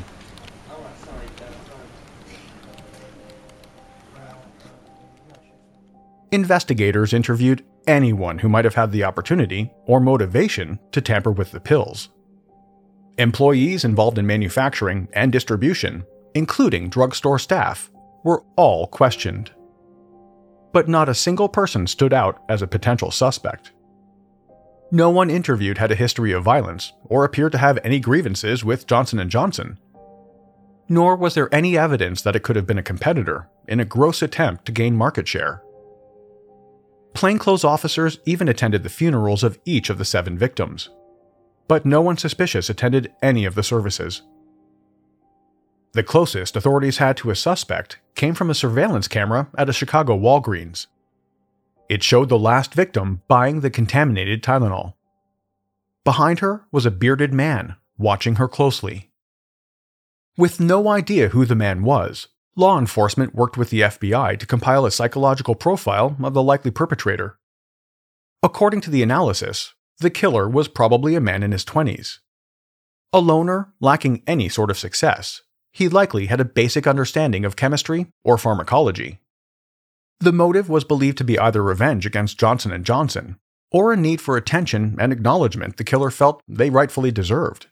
Investigators 6.32 7.14
interviewed 7.14 7.66
anyone 7.88 8.38
who 8.38 8.50
might 8.50 8.66
have 8.66 8.76
had 8.76 8.92
the 8.92 9.04
opportunity 9.04 9.72
or 9.86 10.00
motivation 10.00 10.80
to 10.92 11.02
tamper 11.02 11.32
with 11.32 11.52
the 11.52 11.60
pills. 11.60 12.10
Employees 13.18 13.84
involved 13.84 14.20
in 14.20 14.28
manufacturing 14.28 15.08
and 15.14 15.32
distribution, 15.32 16.06
including 16.36 16.88
drugstore 16.88 17.40
staff, 17.40 17.90
were 18.24 18.44
all 18.56 18.86
questioned. 18.88 19.52
But 20.72 20.88
not 20.88 21.10
a 21.10 21.16
single 21.16 21.50
person 21.50 21.88
stood 21.88 22.14
out 22.14 22.44
as 22.48 22.62
a 22.62 22.68
potential 22.68 23.10
suspect. 23.10 23.72
No 24.92 25.10
one 25.10 25.32
interviewed 25.32 25.80
had 25.80 25.92
a 25.92 25.96
history 25.96 26.32
of 26.32 26.44
violence 26.44 26.94
or 27.06 27.26
appeared 27.26 27.52
to 27.54 27.58
have 27.58 27.80
any 27.84 28.00
grievances 28.00 28.64
with 28.64 28.88
Johnson 28.88 29.28
& 29.30 29.32
Johnson. 29.32 29.80
Nor 30.88 31.16
was 31.16 31.34
there 31.34 31.54
any 31.54 31.78
evidence 31.78 32.22
that 32.22 32.36
it 32.36 32.44
could 32.44 32.56
have 32.56 32.68
been 32.68 32.78
a 32.78 32.84
competitor 32.84 33.50
in 33.68 33.80
a 33.80 33.86
gross 33.86 34.22
attempt 34.22 34.66
to 34.66 34.72
gain 34.72 34.96
market 34.96 35.28
share. 35.28 35.64
Plainclothes 37.14 37.64
officers 37.64 38.20
even 38.26 38.48
attended 38.48 38.84
the 38.84 38.90
funerals 38.90 39.44
of 39.44 39.60
each 39.66 39.90
of 39.90 39.98
the 39.98 40.06
seven 40.06 40.38
victims. 40.38 40.90
But 41.68 41.86
no 41.86 42.02
one 42.02 42.18
suspicious 42.18 42.70
attended 42.70 43.14
any 43.22 43.46
of 43.46 43.56
the 43.56 43.64
services. 43.64 44.22
The 45.94 46.04
closest 46.04 46.56
authorities 46.56 46.98
had 46.98 47.18
to 47.18 47.32
a 47.32 47.36
suspect 47.36 48.00
came 48.16 48.36
from 48.36 48.50
a 48.50 48.56
surveillance 48.56 49.08
camera 49.08 49.50
at 49.58 49.70
a 49.70 49.74
Chicago 49.74 50.18
Walgreens. 50.18 50.88
It 51.90 52.04
showed 52.04 52.30
the 52.30 52.38
last 52.38 52.74
victim 52.76 53.24
buying 53.28 53.62
the 53.62 53.72
contaminated 53.72 54.44
Tylenol. 54.44 54.94
Behind 56.04 56.40
her 56.40 56.66
was 56.72 56.86
a 56.86 56.92
bearded 56.92 57.34
man 57.34 57.76
watching 57.98 58.36
her 58.36 58.48
closely. 58.48 59.10
With 60.38 60.60
no 60.60 60.88
idea 60.88 61.30
who 61.30 61.46
the 61.46 61.56
man 61.56 61.84
was, 61.84 62.28
law 62.56 62.78
enforcement 62.78 63.36
worked 63.36 63.58
with 63.58 63.70
the 63.70 63.82
FBI 63.82 64.38
to 64.40 64.46
compile 64.46 64.86
a 64.86 64.92
psychological 64.92 65.56
profile 65.56 66.16
of 66.22 66.34
the 66.34 66.44
likely 66.44 66.72
perpetrator. 66.72 67.38
According 68.44 68.82
to 68.82 68.90
the 68.90 69.04
analysis, 69.04 69.74
the 70.00 70.10
killer 70.10 70.48
was 70.48 70.68
probably 70.68 71.16
a 71.16 71.22
man 71.22 71.44
in 71.44 71.52
his 71.52 71.66
20s. 71.66 72.20
A 73.12 73.20
loner 73.20 73.74
lacking 73.80 74.24
any 74.28 74.50
sort 74.50 74.70
of 74.70 74.78
success, 74.78 75.42
he 75.72 75.90
likely 75.90 76.28
had 76.28 76.40
a 76.40 76.46
basic 76.46 76.88
understanding 76.88 77.46
of 77.46 77.56
chemistry 77.56 78.08
or 78.24 78.38
pharmacology. 78.38 79.20
The 80.20 80.34
motive 80.34 80.70
was 80.70 80.84
believed 80.84 81.18
to 81.20 81.24
be 81.24 81.40
either 81.40 81.64
revenge 81.64 82.06
against 82.06 82.40
Johnson 82.40 82.84
& 82.84 82.86
Johnson 82.86 83.38
or 83.72 83.94
a 83.94 83.98
need 83.98 84.20
for 84.20 84.36
attention 84.36 84.96
and 85.00 85.14
acknowledgement 85.14 85.78
the 85.78 85.84
killer 85.84 86.12
felt 86.12 86.42
they 86.48 86.70
rightfully 86.70 87.12
deserved. 87.12 87.68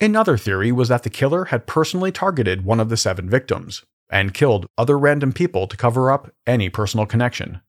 Another 0.00 0.36
theory 0.36 0.70
was 0.70 0.88
that 0.88 1.02
the 1.02 1.10
killer 1.10 1.46
had 1.46 1.66
personally 1.66 2.12
targeted 2.12 2.64
one 2.64 2.78
of 2.78 2.88
the 2.88 2.96
seven 2.96 3.28
victims 3.28 3.84
and 4.08 4.32
killed 4.32 4.66
other 4.78 4.96
random 4.96 5.32
people 5.32 5.66
to 5.66 5.76
cover 5.76 6.12
up 6.12 6.30
any 6.46 6.68
personal 6.68 7.04
connection. 7.04 7.60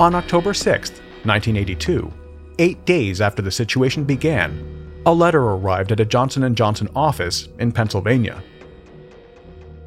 On 0.00 0.14
October 0.14 0.54
6, 0.54 0.90
1982, 0.90 2.10
eight 2.58 2.82
days 2.86 3.20
after 3.20 3.42
the 3.42 3.50
situation 3.50 4.04
began, 4.04 5.02
a 5.04 5.12
letter 5.12 5.42
arrived 5.42 5.92
at 5.92 6.00
a 6.00 6.06
Johnson 6.06 6.54
& 6.54 6.56
Johnson 6.56 6.88
office 6.96 7.48
in 7.58 7.70
Pennsylvania. 7.70 8.42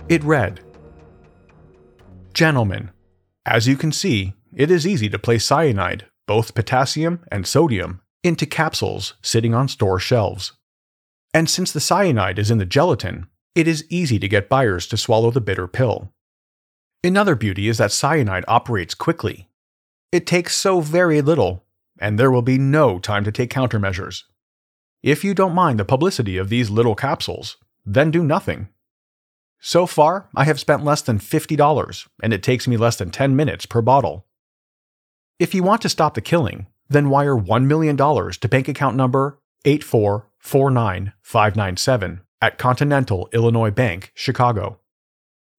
It 0.08 0.24
read, 0.24 0.60
Gentlemen, 2.36 2.92
as 3.46 3.68
you 3.68 3.76
can 3.76 3.92
see, 3.92 4.36
it 4.58 4.72
is 4.72 4.88
easy 4.88 5.08
to 5.08 5.20
place 5.20 5.46
cyanide, 5.46 6.08
both 6.26 6.56
potassium 6.56 7.24
and 7.32 7.46
sodium, 7.46 8.02
into 8.24 8.48
capsules 8.48 9.14
sitting 9.22 9.54
on 9.54 9.68
store 9.68 10.00
shelves. 10.00 10.54
And 11.32 11.48
since 11.48 11.72
the 11.72 11.80
cyanide 11.80 12.40
is 12.40 12.50
in 12.50 12.58
the 12.58 12.66
gelatin, 12.66 13.28
it 13.54 13.68
is 13.68 13.86
easy 13.90 14.18
to 14.18 14.28
get 14.28 14.50
buyers 14.50 14.88
to 14.88 14.98
swallow 14.98 15.30
the 15.30 15.42
bitter 15.42 15.68
pill. 15.68 16.12
Another 17.04 17.36
beauty 17.36 17.68
is 17.68 17.78
that 17.78 17.92
cyanide 17.92 18.46
operates 18.48 18.96
quickly. 18.96 19.48
It 20.12 20.26
takes 20.26 20.56
so 20.56 20.82
very 20.82 21.22
little, 21.22 21.64
and 22.00 22.18
there 22.18 22.32
will 22.32 22.42
be 22.42 22.58
no 22.58 22.98
time 22.98 23.24
to 23.26 23.32
take 23.32 23.52
countermeasures. 23.54 24.24
If 25.04 25.24
you 25.24 25.36
don't 25.36 25.54
mind 25.54 25.80
the 25.80 25.86
publicity 25.86 26.38
of 26.38 26.50
these 26.50 26.72
little 26.72 26.96
capsules, 26.96 27.58
then 27.86 28.10
do 28.10 28.24
nothing. 28.24 28.70
So 29.60 29.86
far, 29.86 30.30
I 30.36 30.46
have 30.46 30.60
spent 30.60 30.84
less 30.84 31.04
than 31.04 31.20
$50, 31.20 32.08
and 32.24 32.34
it 32.34 32.42
takes 32.42 32.68
me 32.68 32.76
less 32.76 32.96
than 32.96 33.12
10 33.12 33.36
minutes 33.36 33.68
per 33.68 33.84
bottle. 33.84 34.26
If 35.40 35.54
you 35.54 35.62
want 35.62 35.84
to 35.84 35.90
stop 35.90 36.16
the 36.16 36.22
killing, 36.22 36.66
then 36.90 37.12
wire 37.12 37.36
$1 37.36 37.66
million 37.66 37.96
to 37.96 38.48
bank 38.50 38.68
account 38.68 38.96
number 38.96 39.40
8449597 39.66 42.22
at 42.42 42.58
Continental 42.58 43.30
Illinois 43.32 43.70
Bank, 43.70 44.12
Chicago. 44.16 44.80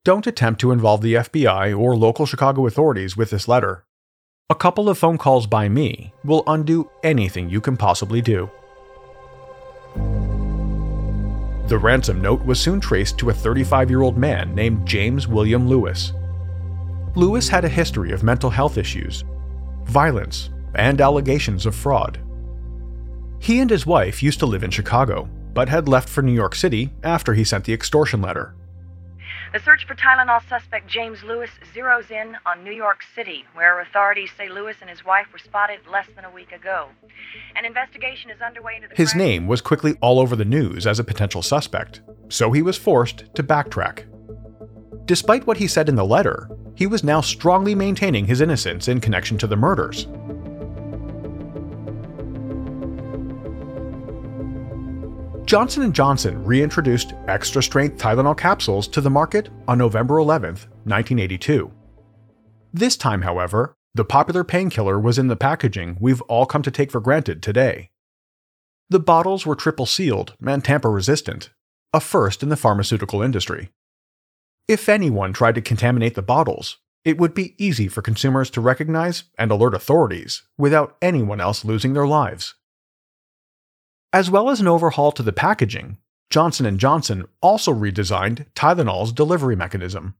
Don't 0.05 0.27
attempt 0.27 0.61
to 0.62 0.73
involve 0.73 1.01
the 1.01 1.14
FBI 1.14 1.79
or 1.79 1.95
local 1.95 2.27
Chicago 2.27 2.67
authorities 2.67 3.17
with 3.17 3.31
this 3.31 3.47
letter. 3.47 3.85
A 4.51 4.57
couple 4.57 4.88
of 4.88 4.99
phone 4.99 5.17
calls 5.17 5.47
by 5.47 5.69
me 5.69 6.12
will 6.25 6.43
undo 6.49 6.91
anything 7.05 7.49
you 7.49 7.61
can 7.61 7.77
possibly 7.77 8.21
do. 8.21 8.51
The 11.69 11.79
ransom 11.79 12.21
note 12.21 12.45
was 12.45 12.59
soon 12.59 12.81
traced 12.81 13.17
to 13.19 13.31
a 13.31 13.35
35 13.35 13.91
year 13.91 14.03
old 14.03 14.19
man 14.19 14.57
named 14.57 14.88
James 14.88 15.29
William 15.29 15.69
Lewis. 15.69 16.14
Lewis 17.14 17.49
had 17.49 17.64
a 17.64 17.69
history 17.69 18.11
of 18.11 18.25
mental 18.25 18.51
health 18.51 18.77
issues, 18.77 19.23
violence, 19.88 20.51
and 20.74 21.01
allegations 21.01 21.66
of 21.66 21.74
fraud. 21.74 22.20
He 23.40 23.61
and 23.61 23.70
his 23.70 23.87
wife 23.87 24.22
used 24.22 24.40
to 24.40 24.46
live 24.46 24.62
in 24.62 24.70
Chicago, 24.70 25.29
but 25.55 25.68
had 25.68 25.88
left 25.88 26.09
for 26.09 26.22
New 26.22 26.33
York 26.33 26.55
City 26.55 26.90
after 27.03 27.35
he 27.35 27.44
sent 27.44 27.64
the 27.64 27.72
extortion 27.72 28.20
letter. 28.20 28.55
The 29.53 29.61
search 29.61 29.87
for 29.87 29.94
Tylenol 29.94 30.46
suspect 30.46 30.88
James 30.88 31.22
Lewis 31.22 31.51
zeroes 31.74 32.11
in 32.11 32.37
on 32.44 32.62
New 32.62 32.72
York 32.72 32.98
City, 33.14 33.44
where 33.55 33.81
authorities 33.81 34.31
say 34.37 34.48
Lewis 34.48 34.77
and 34.83 34.90
his 34.90 35.07
wife 35.07 35.27
were 35.33 35.38
spotted 35.38 35.81
less 35.90 36.07
than 36.14 36.27
a 36.27 36.31
week 36.31 36.53
ago. 36.53 36.88
An 37.57 37.64
investigation 37.64 38.31
is 38.31 38.42
underway 38.42 38.77
into 38.77 38.88
the 38.88 38.94
His 38.94 39.14
name 39.14 39.46
was 39.46 39.62
quickly 39.62 39.96
all 40.03 40.20
over 40.20 40.37
the 40.37 40.44
news 40.44 40.87
as 40.87 40.98
a 40.98 41.05
potential 41.05 41.40
suspect, 41.40 42.03
so 42.29 42.53
he 42.53 42.61
was 42.61 42.77
forced 42.77 43.35
to 43.35 43.42
backtrack. 43.42 44.05
Despite 45.09 45.47
what 45.47 45.57
he 45.57 45.66
said 45.66 45.88
in 45.88 45.94
the 45.94 46.05
letter, 46.05 46.51
he 46.75 46.87
was 46.87 47.03
now 47.03 47.23
strongly 47.23 47.75
maintaining 47.75 48.27
his 48.27 48.42
innocence 48.42 48.88
in 48.88 49.01
connection 49.01 49.38
to 49.38 49.47
the 49.47 49.57
murders. 49.57 50.07
Johnson 55.47 55.90
& 55.92 55.94
Johnson 55.94 56.44
reintroduced 56.44 57.14
extra-strength 57.27 57.97
Tylenol 57.97 58.37
capsules 58.37 58.87
to 58.88 59.01
the 59.01 59.09
market 59.09 59.49
on 59.66 59.79
November 59.79 60.18
11, 60.18 60.51
1982. 60.51 61.73
This 62.75 62.99
time, 62.99 63.23
however, 63.23 63.75
the 63.94 64.05
popular 64.05 64.44
painkiller 64.44 65.01
was 65.01 65.18
in 65.18 65.29
the 65.29 65.37
packaging 65.37 65.97
we've 65.99 66.21
all 66.23 66.44
come 66.44 66.61
to 66.61 66.71
take 66.71 66.90
for 66.90 67.01
granted 67.01 67.42
today. 67.42 67.88
The 68.90 69.01
bottles 69.01 69.47
were 69.47 69.57
triple 69.57 69.87
sealed 69.87 70.35
and 70.47 70.62
tamper 70.62 70.90
resistant, 70.90 71.49
a 71.94 72.01
first 72.01 72.42
in 72.42 72.51
the 72.51 72.57
pharmaceutical 72.59 73.23
industry. 73.23 73.71
If 74.69 74.87
anyone 74.87 75.33
tried 75.33 75.55
to 75.55 75.63
contaminate 75.63 76.15
the 76.15 76.21
bottles, 76.21 76.77
it 77.03 77.17
would 77.17 77.33
be 77.33 77.55
easy 77.57 77.89
for 77.89 78.03
consumers 78.03 78.51
to 78.51 78.61
recognize 78.61 79.25
and 79.39 79.51
alert 79.51 79.75
authorities 79.75 80.43
without 80.59 80.99
anyone 81.01 81.41
else 81.41 81.65
losing 81.65 81.95
their 81.95 82.07
lives. 82.07 82.55
As 84.13 84.31
well 84.31 84.51
as 84.51 84.61
an 84.61 84.69
overhaul 84.69 85.11
to 85.13 85.23
the 85.23 85.33
packaging, 85.33 85.97
Johnson 86.29 86.79
& 86.79 86.79
Johnson 86.79 87.25
also 87.41 87.73
redesigned 87.73 88.45
Tylenol's 88.55 89.13
delivery 89.13 89.57
mechanism. 89.57 90.17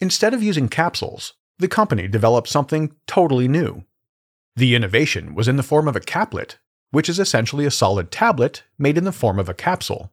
Instead 0.00 0.32
of 0.32 0.42
using 0.42 0.68
capsules, 0.68 1.34
the 1.58 1.68
company 1.68 2.08
developed 2.08 2.48
something 2.48 2.94
totally 3.06 3.48
new. 3.48 3.84
The 4.56 4.74
innovation 4.74 5.34
was 5.34 5.46
in 5.46 5.56
the 5.56 5.62
form 5.62 5.86
of 5.88 5.96
a 5.96 6.00
caplet, 6.00 6.56
which 6.90 7.10
is 7.10 7.18
essentially 7.18 7.66
a 7.66 7.70
solid 7.70 8.10
tablet 8.10 8.62
made 8.78 8.96
in 8.96 9.04
the 9.04 9.12
form 9.12 9.38
of 9.38 9.50
a 9.50 9.54
capsule. 9.54 10.10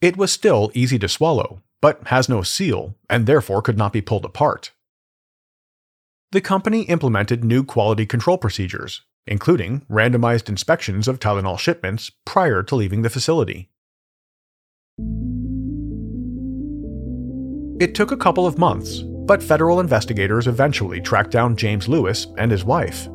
It 0.00 0.16
was 0.16 0.32
still 0.32 0.72
easy 0.74 0.98
to 0.98 1.08
swallow, 1.08 1.62
but 1.82 2.06
has 2.06 2.28
no 2.30 2.42
seal 2.42 2.94
and 3.10 3.26
therefore 3.26 3.60
could 3.60 3.76
not 3.76 3.92
be 3.92 4.00
pulled 4.00 4.24
apart. 4.24 4.72
The 6.30 6.40
company 6.40 6.82
implemented 6.82 7.44
new 7.44 7.62
quality 7.62 8.06
control 8.06 8.38
procedures, 8.38 9.02
including 9.26 9.82
randomized 9.90 10.48
inspections 10.48 11.06
of 11.06 11.20
Tylenol 11.20 11.58
shipments 11.58 12.10
prior 12.24 12.62
to 12.62 12.74
leaving 12.74 13.02
the 13.02 13.10
facility. 13.10 13.68
It 17.78 17.94
took 17.94 18.12
a 18.12 18.16
couple 18.16 18.46
of 18.46 18.58
months, 18.58 19.00
but 19.26 19.42
federal 19.42 19.80
investigators 19.80 20.46
eventually 20.46 21.00
tracked 21.00 21.32
down 21.32 21.56
James 21.56 21.88
Lewis 21.88 22.28
and 22.38 22.50
his 22.50 22.64
wife. 22.64 23.08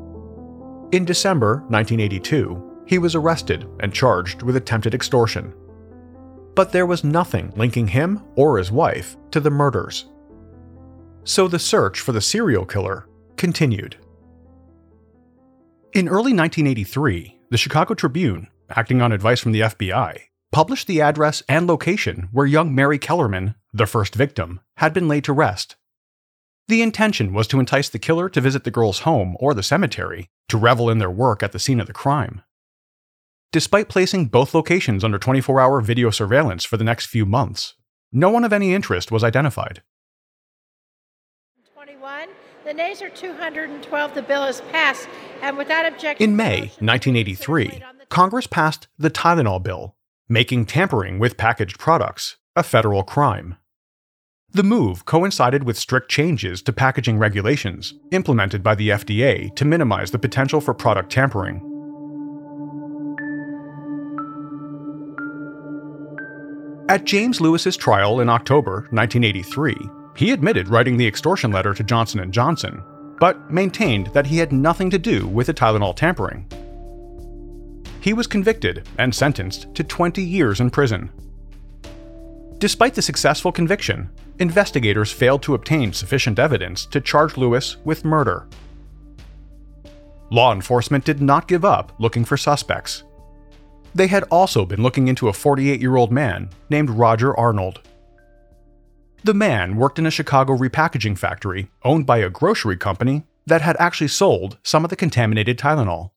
In 0.91 1.05
December 1.05 1.63
1982, 1.69 2.83
he 2.85 2.97
was 2.97 3.15
arrested 3.15 3.65
and 3.79 3.93
charged 3.93 4.43
with 4.43 4.57
attempted 4.57 4.93
extortion. 4.93 5.53
But 6.57 6.71
there 6.71 6.87
was 6.87 7.03
nothing 7.03 7.53
linking 7.55 7.87
him 7.87 8.23
or 8.35 8.57
his 8.57 8.71
wife 8.71 9.15
to 9.29 9.39
the 9.39 9.51
murders. 9.51 10.09
So 11.23 11.47
the 11.47 11.59
search 11.59 11.99
for 11.99 12.13
the 12.13 12.19
serial 12.19 12.65
killer 12.65 13.07
continued. 13.35 13.95
In 15.93 16.07
early 16.07 16.33
1983, 16.33 17.41
the 17.51 17.59
Chicago 17.59 17.93
Tribune, 17.93 18.47
acting 18.71 19.03
on 19.03 19.11
advice 19.11 19.39
from 19.39 19.51
the 19.51 19.59
FBI, 19.61 20.17
published 20.51 20.87
the 20.87 20.99
address 20.99 21.43
and 21.47 21.67
location 21.67 22.27
where 22.31 22.47
young 22.47 22.73
Mary 22.73 22.97
Kellerman, 22.97 23.53
the 23.71 23.85
first 23.85 24.15
victim, 24.15 24.59
had 24.77 24.95
been 24.95 25.07
laid 25.07 25.25
to 25.25 25.33
rest. 25.33 25.75
The 26.67 26.81
intention 26.81 27.33
was 27.33 27.47
to 27.49 27.59
entice 27.59 27.89
the 27.89 27.99
killer 27.99 28.29
to 28.29 28.41
visit 28.41 28.63
the 28.63 28.71
girl's 28.71 29.01
home 29.01 29.37
or 29.39 29.53
the 29.53 29.61
cemetery 29.61 30.27
to 30.49 30.57
revel 30.57 30.89
in 30.89 30.97
their 30.97 31.11
work 31.11 31.43
at 31.43 31.51
the 31.51 31.59
scene 31.59 31.79
of 31.79 31.85
the 31.85 31.93
crime. 31.93 32.41
Despite 33.53 33.87
placing 33.87 34.25
both 34.25 34.53
locations 34.53 35.05
under 35.05 35.17
24 35.17 35.61
hour 35.61 35.79
video 35.79 36.09
surveillance 36.09 36.65
for 36.65 36.75
the 36.75 36.83
next 36.83 37.05
few 37.05 37.25
months, 37.25 37.75
no 38.11 38.29
one 38.29 38.43
of 38.43 38.51
any 38.51 38.73
interest 38.73 39.09
was 39.09 39.23
identified. 39.23 39.83
21. 41.73 42.27
The 42.65 42.73
nays 42.73 43.01
are 43.01 43.09
212. 43.09 44.13
The 44.13 44.21
bill 44.21 44.43
is 44.43 44.59
passed, 44.71 45.07
and 45.41 45.57
without 45.57 45.85
objection. 45.85 46.31
In 46.31 46.35
May 46.35 46.59
1983, 46.79 47.81
Congress 48.09 48.47
passed 48.47 48.89
the 48.97 49.09
Tylenol 49.09 49.63
Bill, 49.63 49.95
making 50.27 50.65
tampering 50.65 51.17
with 51.17 51.37
packaged 51.37 51.79
products 51.79 52.35
a 52.57 52.63
federal 52.63 53.03
crime. 53.03 53.55
The 54.51 54.63
move 54.63 55.05
coincided 55.05 55.63
with 55.63 55.77
strict 55.77 56.09
changes 56.09 56.61
to 56.63 56.73
packaging 56.73 57.17
regulations 57.17 57.93
implemented 58.11 58.63
by 58.63 58.75
the 58.75 58.89
FDA 58.89 59.55
to 59.55 59.65
minimize 59.65 60.11
the 60.11 60.19
potential 60.19 60.59
for 60.59 60.73
product 60.73 61.11
tampering. 61.11 61.66
At 66.89 67.03
James 67.03 67.41
Lewis's 67.41 67.75
trial 67.75 68.21
in 68.21 68.29
October 68.29 68.87
1983, 68.91 69.75
he 70.15 70.31
admitted 70.31 70.69
writing 70.69 70.95
the 70.95 71.05
extortion 71.05 71.51
letter 71.51 71.73
to 71.73 71.83
Johnson 71.83 72.31
& 72.31 72.31
Johnson, 72.31 72.81
but 73.19 73.51
maintained 73.51 74.07
that 74.13 74.25
he 74.25 74.37
had 74.37 74.53
nothing 74.53 74.89
to 74.91 74.97
do 74.97 75.27
with 75.27 75.47
the 75.47 75.53
Tylenol 75.53 75.97
tampering. 75.97 76.47
He 77.99 78.13
was 78.13 78.25
convicted 78.25 78.87
and 78.97 79.13
sentenced 79.13 79.75
to 79.75 79.83
20 79.83 80.23
years 80.23 80.61
in 80.61 80.69
prison. 80.69 81.11
Despite 82.57 82.93
the 82.93 83.01
successful 83.01 83.51
conviction, 83.51 84.09
investigators 84.39 85.11
failed 85.11 85.43
to 85.43 85.55
obtain 85.55 85.91
sufficient 85.91 86.39
evidence 86.39 86.85
to 86.85 87.01
charge 87.01 87.35
Lewis 87.35 87.75
with 87.83 88.05
murder. 88.05 88.47
Law 90.29 90.53
enforcement 90.53 91.03
did 91.03 91.21
not 91.21 91.49
give 91.49 91.65
up 91.65 91.91
looking 91.99 92.23
for 92.23 92.37
suspects. 92.37 93.03
They 93.95 94.07
had 94.07 94.23
also 94.25 94.65
been 94.65 94.83
looking 94.83 95.07
into 95.07 95.27
a 95.27 95.33
48 95.33 95.79
year 95.79 95.95
old 95.95 96.11
man 96.11 96.49
named 96.69 96.89
Roger 96.89 97.37
Arnold. 97.37 97.81
The 99.23 99.33
man 99.33 99.75
worked 99.75 99.99
in 99.99 100.05
a 100.05 100.11
Chicago 100.11 100.55
repackaging 100.55 101.17
factory 101.17 101.69
owned 101.83 102.05
by 102.05 102.19
a 102.19 102.29
grocery 102.29 102.77
company 102.77 103.23
that 103.45 103.61
had 103.61 103.75
actually 103.79 104.09
sold 104.09 104.57
some 104.63 104.83
of 104.83 104.89
the 104.89 104.95
contaminated 104.95 105.57
Tylenol. 105.57 106.11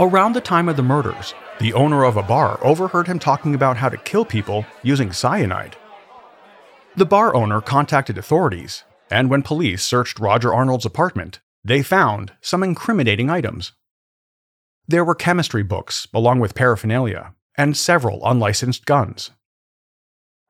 Around 0.00 0.32
the 0.32 0.40
time 0.40 0.68
of 0.68 0.76
the 0.76 0.82
murders, 0.82 1.34
the 1.60 1.74
owner 1.74 2.04
of 2.04 2.16
a 2.16 2.22
bar 2.22 2.58
overheard 2.64 3.06
him 3.06 3.18
talking 3.18 3.54
about 3.54 3.76
how 3.76 3.88
to 3.88 3.96
kill 3.98 4.24
people 4.24 4.66
using 4.82 5.12
cyanide. 5.12 5.76
The 6.96 7.06
bar 7.06 7.34
owner 7.34 7.60
contacted 7.60 8.18
authorities, 8.18 8.84
and 9.10 9.30
when 9.30 9.42
police 9.42 9.84
searched 9.84 10.18
Roger 10.18 10.52
Arnold's 10.52 10.84
apartment, 10.84 11.40
they 11.64 11.82
found 11.82 12.32
some 12.40 12.62
incriminating 12.62 13.30
items. 13.30 13.72
There 14.88 15.04
were 15.04 15.14
chemistry 15.14 15.62
books, 15.62 16.08
along 16.12 16.40
with 16.40 16.54
paraphernalia, 16.54 17.34
and 17.56 17.76
several 17.76 18.20
unlicensed 18.24 18.84
guns. 18.84 19.30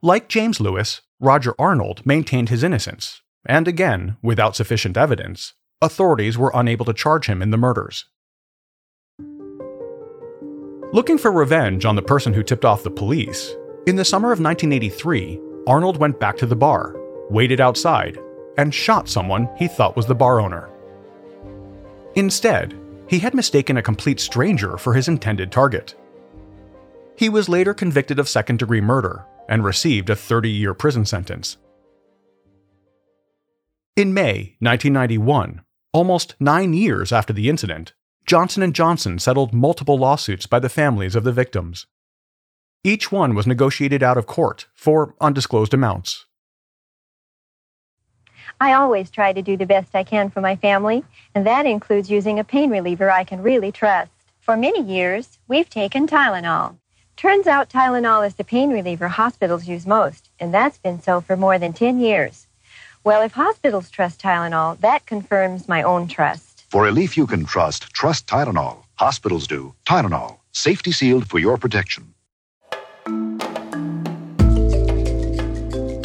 Like 0.03 0.29
James 0.29 0.61
Lewis, 0.61 1.03
Roger 1.21 1.55
Arnold 1.59 2.05
maintained 2.05 2.49
his 2.49 2.63
innocence, 2.63 3.23
and 3.47 3.69
again, 3.69 4.17
without 4.23 4.57
sufficient 4.57 4.97
evidence, 4.97 5.55
authorities 5.81 6.39
were 6.39 6.51
unable 6.55 6.85
to 6.87 6.93
charge 6.93 7.27
him 7.27 7.43
in 7.43 7.51
the 7.51 7.57
murders. 7.57 8.07
Looking 10.93 11.19
for 11.19 11.33
revenge 11.33 11.85
on 11.85 11.97
the 11.97 12.03
person 12.03 12.33
who 12.33 12.43
tipped 12.43 12.65
off 12.65 12.83
the 12.83 12.91
police, 12.91 13.55
in 13.87 13.97
the 13.97 14.05
summer 14.05 14.33
of 14.33 14.41
1983, 14.41 15.41
Arnold 15.67 15.97
went 15.99 16.21
back 16.21 16.37
to 16.39 16.47
the 16.47 16.57
bar, 16.57 16.97
waited 17.31 17.61
outside, 17.61 18.19
and 18.59 18.75
shot 18.75 19.09
someone 19.09 19.49
he 19.57 19.69
thought 19.69 19.97
was 19.97 20.07
the 20.07 20.15
bar 20.15 20.41
owner. 20.41 20.69
Instead, 22.15 22.79
he 23.13 23.19
had 23.19 23.35
mistaken 23.35 23.77
a 23.77 23.83
complete 23.83 24.19
stranger 24.19 24.79
for 24.79 24.95
his 24.95 25.07
intended 25.07 25.53
target. 25.53 25.95
He 27.15 27.29
was 27.29 27.47
later 27.47 27.75
convicted 27.75 28.19
of 28.19 28.27
second 28.27 28.59
degree 28.59 28.81
murder 28.81 29.27
and 29.51 29.63
received 29.63 30.09
a 30.09 30.17
30 30.17 30.49
year 30.49 30.73
prison 30.73 31.05
sentence. 31.05 31.59
In 33.97 34.15
May 34.15 34.57
1991, 34.61 35.61
almost 35.93 36.37
nine 36.41 36.73
years 36.73 37.13
after 37.13 37.35
the 37.35 37.51
incident, 37.51 37.93
Johnson 38.25 38.73
& 38.73 38.73
Johnson 38.73 39.19
settled 39.19 39.53
multiple 39.53 39.99
lawsuits 39.99 40.47
by 40.47 40.59
the 40.59 40.71
families 40.71 41.15
of 41.15 41.23
the 41.23 41.33
victims. 41.33 41.87
Each 42.83 43.13
one 43.13 43.35
was 43.35 43.47
negotiated 43.47 44.03
out 44.03 44.17
of 44.17 44.25
court 44.25 44.69
for 44.75 45.15
undisclosed 45.21 45.75
amounts. 45.75 46.25
I 48.63 48.75
always 48.75 49.11
try 49.11 49.33
to 49.33 49.43
do 49.43 49.57
the 49.57 49.67
best 49.67 49.93
I 49.93 50.05
can 50.05 50.31
for 50.31 50.41
my 50.41 50.55
family, 50.55 51.03
and 51.35 51.45
that 51.45 51.67
includes 51.67 52.09
using 52.09 52.39
a 52.39 52.45
pain 52.45 52.71
reliever 52.71 53.11
I 53.11 53.25
can 53.25 53.43
really 53.43 53.73
trust. 53.73 54.13
For 54.39 54.57
many 54.57 54.81
years, 54.81 55.41
we've 55.49 55.69
taken 55.69 56.07
Tylenol. 56.07 56.77
Turns 57.17 57.49
out 57.49 57.71
Tylenol 57.71 58.25
is 58.25 58.37
the 58.37 58.45
pain 58.45 58.71
reliever 58.71 59.09
hospitals 59.09 59.67
use 59.67 59.85
most, 59.85 60.31
and 60.39 60.55
that's 60.55 60.79
been 60.79 61.03
so 61.03 61.21
for 61.21 61.37
more 61.37 61.59
than 61.59 61.73
10 61.73 61.99
years. 61.99 62.47
Well, 63.03 63.23
if 63.23 63.33
hospitals 63.33 63.91
trust 63.91 64.23
Tylenol, 64.23 64.79
that 64.79 65.07
confirms 65.07 65.67
my 65.67 65.83
own 65.83 66.07
trust. 66.07 66.67
For 66.71 66.85
relief 66.85 67.17
you 67.17 67.27
can 67.27 67.45
trust, 67.45 67.93
trust 67.93 68.29
Tylenol. 68.29 68.85
Hospitals 68.95 69.49
do. 69.49 69.75
Tylenol, 69.85 70.39
safety 70.53 70.93
sealed 70.93 71.29
for 71.29 71.41
your 71.41 71.59
protection. 71.59 72.15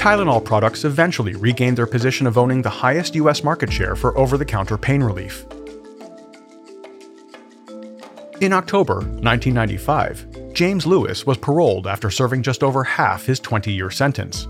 Tylenol 0.08 0.42
products 0.42 0.86
eventually 0.86 1.36
regained 1.36 1.78
their 1.78 1.86
position 1.86 2.28
of 2.28 2.38
owning 2.38 2.62
the 2.62 2.70
highest 2.70 3.14
U.S. 3.16 3.44
market 3.44 3.70
share 3.70 3.94
for 3.94 4.18
over 4.18 4.38
the 4.38 4.46
counter 4.46 4.78
pain 4.78 5.04
relief. 5.04 5.46
In 8.40 8.54
October 8.54 9.00
1995, 9.00 10.54
James 10.54 10.86
Lewis 10.86 11.26
was 11.26 11.38
paroled 11.38 11.88
after 11.88 12.10
serving 12.10 12.42
just 12.42 12.64
over 12.64 12.86
half 12.86 13.26
his 13.26 13.42
20 13.42 13.70
year 13.74 13.92
sentence. 13.92 14.48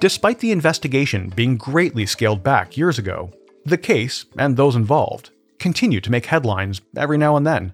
Despite 0.00 0.40
the 0.40 0.50
investigation 0.50 1.28
being 1.28 1.56
greatly 1.56 2.06
scaled 2.06 2.42
back 2.42 2.76
years 2.76 2.98
ago, 2.98 3.30
the 3.64 3.78
case, 3.78 4.24
and 4.36 4.56
those 4.56 4.74
involved, 4.74 5.30
continue 5.60 6.00
to 6.00 6.10
make 6.10 6.26
headlines 6.26 6.80
every 6.96 7.18
now 7.18 7.36
and 7.36 7.46
then. 7.46 7.72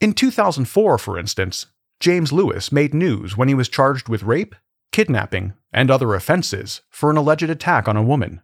In 0.00 0.14
2004, 0.14 0.96
for 0.96 1.18
instance, 1.18 1.66
James 2.00 2.32
Lewis 2.32 2.70
made 2.70 2.94
news 2.94 3.36
when 3.36 3.48
he 3.48 3.54
was 3.54 3.68
charged 3.68 4.08
with 4.08 4.22
rape, 4.22 4.54
kidnapping, 4.92 5.54
and 5.72 5.90
other 5.90 6.14
offenses 6.14 6.82
for 6.90 7.10
an 7.10 7.16
alleged 7.16 7.50
attack 7.50 7.88
on 7.88 7.96
a 7.96 8.02
woman. 8.02 8.42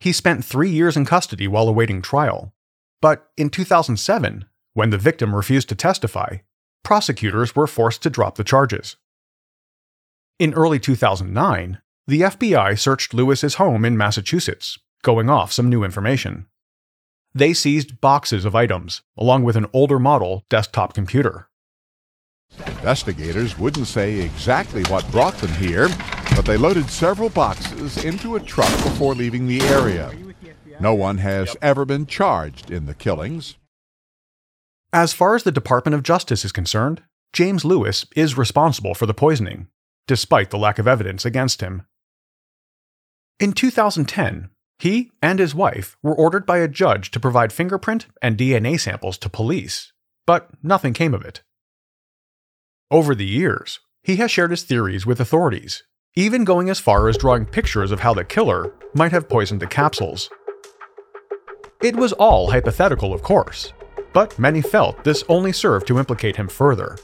He 0.00 0.12
spent 0.12 0.44
three 0.44 0.70
years 0.70 0.96
in 0.96 1.06
custody 1.06 1.48
while 1.48 1.68
awaiting 1.68 2.02
trial, 2.02 2.54
but 3.00 3.30
in 3.36 3.50
2007, 3.50 4.44
when 4.74 4.90
the 4.90 4.98
victim 4.98 5.34
refused 5.34 5.68
to 5.70 5.74
testify, 5.74 6.38
prosecutors 6.82 7.56
were 7.56 7.66
forced 7.66 8.02
to 8.02 8.10
drop 8.10 8.36
the 8.36 8.44
charges. 8.44 8.96
In 10.38 10.52
early 10.52 10.78
2009, 10.78 11.80
the 12.06 12.20
FBI 12.20 12.78
searched 12.78 13.14
Lewis's 13.14 13.54
home 13.54 13.84
in 13.84 13.96
Massachusetts, 13.96 14.78
going 15.02 15.30
off 15.30 15.52
some 15.52 15.68
new 15.68 15.82
information. 15.82 16.46
They 17.34 17.52
seized 17.52 18.00
boxes 18.00 18.44
of 18.44 18.54
items, 18.54 19.02
along 19.16 19.44
with 19.44 19.56
an 19.56 19.66
older 19.72 19.98
model 19.98 20.44
desktop 20.48 20.94
computer. 20.94 21.48
Investigators 22.86 23.58
wouldn't 23.58 23.88
say 23.88 24.20
exactly 24.20 24.84
what 24.84 25.10
brought 25.10 25.36
them 25.38 25.50
here, 25.54 25.88
but 26.36 26.44
they 26.44 26.56
loaded 26.56 26.88
several 26.88 27.28
boxes 27.28 28.04
into 28.04 28.36
a 28.36 28.40
truck 28.40 28.70
before 28.84 29.14
leaving 29.14 29.46
the 29.46 29.60
area. 29.62 30.12
No 30.78 30.94
one 30.94 31.18
has 31.18 31.56
ever 31.60 31.84
been 31.84 32.06
charged 32.06 32.70
in 32.70 32.86
the 32.86 32.94
killings. 32.94 33.56
As 34.92 35.12
far 35.12 35.34
as 35.34 35.42
the 35.42 35.50
Department 35.50 35.94
of 35.94 36.02
Justice 36.02 36.44
is 36.44 36.52
concerned, 36.52 37.02
James 37.32 37.64
Lewis 37.64 38.06
is 38.14 38.38
responsible 38.38 38.94
for 38.94 39.06
the 39.06 39.14
poisoning, 39.14 39.66
despite 40.06 40.50
the 40.50 40.58
lack 40.58 40.78
of 40.78 40.86
evidence 40.86 41.24
against 41.24 41.60
him. 41.60 41.82
In 43.40 43.52
2010, 43.52 44.50
he 44.78 45.10
and 45.20 45.38
his 45.38 45.54
wife 45.54 45.96
were 46.02 46.14
ordered 46.14 46.46
by 46.46 46.58
a 46.58 46.68
judge 46.68 47.10
to 47.10 47.20
provide 47.20 47.52
fingerprint 47.52 48.06
and 48.22 48.38
DNA 48.38 48.78
samples 48.78 49.18
to 49.18 49.28
police, 49.28 49.92
but 50.26 50.50
nothing 50.62 50.92
came 50.92 51.14
of 51.14 51.22
it. 51.22 51.42
Over 52.90 53.16
the 53.16 53.26
years, 53.26 53.80
he 54.04 54.14
has 54.16 54.30
shared 54.30 54.52
his 54.52 54.62
theories 54.62 55.04
with 55.04 55.18
authorities, 55.18 55.82
even 56.14 56.44
going 56.44 56.70
as 56.70 56.78
far 56.78 57.08
as 57.08 57.16
drawing 57.16 57.44
pictures 57.44 57.90
of 57.90 57.98
how 57.98 58.14
the 58.14 58.22
killer 58.22 58.72
might 58.94 59.10
have 59.10 59.28
poisoned 59.28 59.60
the 59.60 59.66
capsules. 59.66 60.30
It 61.82 61.96
was 61.96 62.12
all 62.12 62.52
hypothetical, 62.52 63.12
of 63.12 63.24
course, 63.24 63.72
but 64.12 64.38
many 64.38 64.62
felt 64.62 65.02
this 65.02 65.24
only 65.28 65.50
served 65.50 65.88
to 65.88 65.98
implicate 65.98 66.36
him 66.36 66.46
further. 66.46 66.96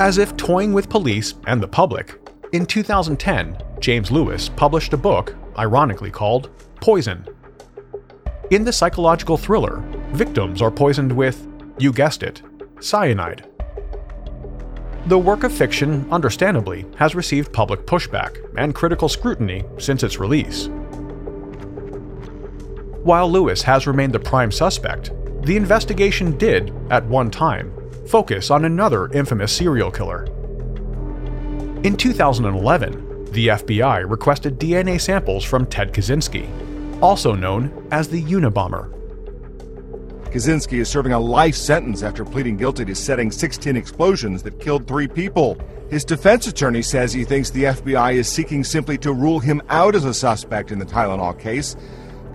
As 0.00 0.18
if 0.18 0.36
toying 0.36 0.72
with 0.72 0.90
police 0.90 1.34
and 1.46 1.62
the 1.62 1.68
public, 1.68 2.18
in 2.52 2.66
2010, 2.66 3.58
James 3.78 4.10
Lewis 4.10 4.48
published 4.48 4.92
a 4.92 4.96
book, 4.96 5.36
ironically 5.56 6.10
called 6.10 6.50
Poison. 6.80 7.24
In 8.50 8.64
the 8.64 8.72
psychological 8.72 9.36
thriller, 9.36 9.84
victims 10.10 10.60
are 10.60 10.70
poisoned 10.72 11.12
with, 11.12 11.46
you 11.78 11.92
guessed 11.92 12.24
it, 12.24 12.42
cyanide. 12.82 13.48
The 15.06 15.18
work 15.18 15.42
of 15.42 15.52
fiction, 15.52 16.06
understandably, 16.12 16.86
has 16.96 17.14
received 17.14 17.52
public 17.52 17.86
pushback 17.86 18.38
and 18.56 18.74
critical 18.74 19.08
scrutiny 19.08 19.64
since 19.78 20.02
its 20.02 20.18
release. 20.18 20.68
While 23.02 23.30
Lewis 23.30 23.62
has 23.62 23.88
remained 23.88 24.12
the 24.12 24.20
prime 24.20 24.52
suspect, 24.52 25.10
the 25.42 25.56
investigation 25.56 26.38
did, 26.38 26.72
at 26.90 27.04
one 27.06 27.32
time, 27.32 27.72
focus 28.06 28.50
on 28.50 28.64
another 28.64 29.10
infamous 29.12 29.52
serial 29.52 29.90
killer. 29.90 30.26
In 31.82 31.96
2011, 31.96 33.24
the 33.32 33.48
FBI 33.48 34.08
requested 34.08 34.60
DNA 34.60 35.00
samples 35.00 35.42
from 35.42 35.66
Ted 35.66 35.92
Kaczynski, 35.92 36.46
also 37.02 37.34
known 37.34 37.88
as 37.90 38.06
the 38.06 38.22
Unabomber. 38.22 38.92
Kaczynski 40.32 40.78
is 40.78 40.88
serving 40.88 41.12
a 41.12 41.20
life 41.20 41.54
sentence 41.54 42.02
after 42.02 42.24
pleading 42.24 42.56
guilty 42.56 42.86
to 42.86 42.94
setting 42.94 43.30
16 43.30 43.76
explosions 43.76 44.42
that 44.42 44.58
killed 44.60 44.88
three 44.88 45.06
people. 45.06 45.58
His 45.90 46.06
defense 46.06 46.46
attorney 46.46 46.80
says 46.80 47.12
he 47.12 47.22
thinks 47.22 47.50
the 47.50 47.64
FBI 47.64 48.14
is 48.14 48.28
seeking 48.28 48.64
simply 48.64 48.96
to 48.96 49.12
rule 49.12 49.40
him 49.40 49.60
out 49.68 49.94
as 49.94 50.06
a 50.06 50.14
suspect 50.14 50.72
in 50.72 50.78
the 50.78 50.86
Tylenol 50.86 51.38
case. 51.38 51.76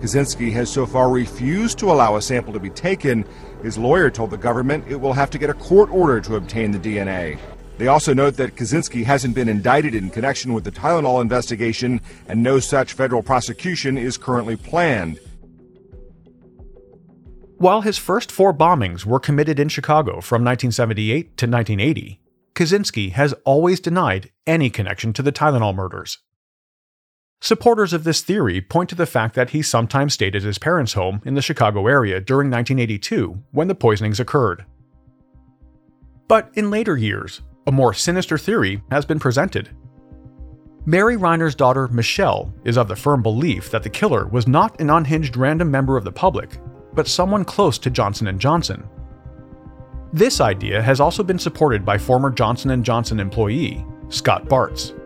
Kaczynski 0.00 0.52
has 0.52 0.70
so 0.70 0.86
far 0.86 1.10
refused 1.10 1.76
to 1.80 1.90
allow 1.90 2.14
a 2.14 2.22
sample 2.22 2.52
to 2.52 2.60
be 2.60 2.70
taken. 2.70 3.24
His 3.64 3.76
lawyer 3.76 4.10
told 4.10 4.30
the 4.30 4.36
government 4.36 4.84
it 4.88 5.00
will 5.00 5.12
have 5.12 5.30
to 5.30 5.38
get 5.38 5.50
a 5.50 5.54
court 5.54 5.90
order 5.90 6.20
to 6.20 6.36
obtain 6.36 6.70
the 6.70 6.78
DNA. 6.78 7.36
They 7.78 7.88
also 7.88 8.14
note 8.14 8.36
that 8.36 8.54
Kaczynski 8.54 9.02
hasn't 9.02 9.34
been 9.34 9.48
indicted 9.48 9.96
in 9.96 10.10
connection 10.10 10.52
with 10.52 10.62
the 10.62 10.70
Tylenol 10.70 11.20
investigation, 11.20 12.00
and 12.28 12.44
no 12.44 12.60
such 12.60 12.92
federal 12.92 13.24
prosecution 13.24 13.98
is 13.98 14.16
currently 14.16 14.54
planned. 14.54 15.18
While 17.58 17.80
his 17.80 17.98
first 17.98 18.30
four 18.30 18.54
bombings 18.54 19.04
were 19.04 19.18
committed 19.18 19.58
in 19.58 19.68
Chicago 19.68 20.20
from 20.20 20.44
1978 20.44 21.36
to 21.38 21.46
1980, 21.46 22.20
Kaczynski 22.54 23.10
has 23.10 23.32
always 23.44 23.80
denied 23.80 24.30
any 24.46 24.70
connection 24.70 25.12
to 25.14 25.22
the 25.22 25.32
Tylenol 25.32 25.74
murders. 25.74 26.18
Supporters 27.40 27.92
of 27.92 28.04
this 28.04 28.20
theory 28.20 28.60
point 28.60 28.88
to 28.90 28.94
the 28.94 29.06
fact 29.06 29.34
that 29.34 29.50
he 29.50 29.62
sometimes 29.62 30.14
stayed 30.14 30.36
at 30.36 30.44
his 30.44 30.58
parents' 30.58 30.92
home 30.92 31.20
in 31.24 31.34
the 31.34 31.42
Chicago 31.42 31.88
area 31.88 32.20
during 32.20 32.48
1982 32.48 33.42
when 33.50 33.66
the 33.66 33.74
poisonings 33.74 34.20
occurred. 34.20 34.64
But 36.28 36.52
in 36.54 36.70
later 36.70 36.96
years, 36.96 37.42
a 37.66 37.72
more 37.72 37.92
sinister 37.92 38.38
theory 38.38 38.82
has 38.92 39.04
been 39.04 39.18
presented. 39.18 39.70
Mary 40.86 41.16
Reiner's 41.16 41.56
daughter, 41.56 41.88
Michelle, 41.88 42.54
is 42.64 42.78
of 42.78 42.86
the 42.86 42.94
firm 42.94 43.20
belief 43.20 43.68
that 43.72 43.82
the 43.82 43.90
killer 43.90 44.28
was 44.28 44.46
not 44.46 44.80
an 44.80 44.90
unhinged 44.90 45.36
random 45.36 45.72
member 45.72 45.96
of 45.96 46.04
the 46.04 46.12
public, 46.12 46.58
but 46.98 47.06
someone 47.06 47.44
close 47.44 47.78
to 47.78 47.90
Johnson 47.90 48.36
& 48.38 48.40
Johnson. 48.40 48.82
This 50.12 50.40
idea 50.40 50.82
has 50.82 50.98
also 50.98 51.22
been 51.22 51.38
supported 51.38 51.84
by 51.84 51.96
former 51.96 52.28
Johnson 52.28 52.82
& 52.82 52.84
Johnson 52.84 53.20
employee 53.20 53.86
Scott 54.08 54.46
Bartz. 54.46 54.98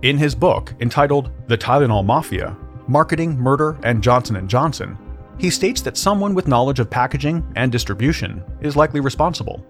In 0.00 0.16
his 0.16 0.34
book 0.34 0.72
entitled 0.80 1.32
The 1.48 1.58
Tylenol 1.58 2.06
Mafia: 2.06 2.56
Marketing, 2.88 3.36
Murder, 3.38 3.78
and 3.82 4.02
Johnson 4.02 4.48
& 4.48 4.48
Johnson, 4.48 4.96
he 5.36 5.50
states 5.50 5.82
that 5.82 5.98
someone 5.98 6.34
with 6.34 6.48
knowledge 6.48 6.80
of 6.80 6.88
packaging 6.88 7.46
and 7.56 7.70
distribution 7.70 8.42
is 8.62 8.74
likely 8.74 9.00
responsible. 9.00 9.62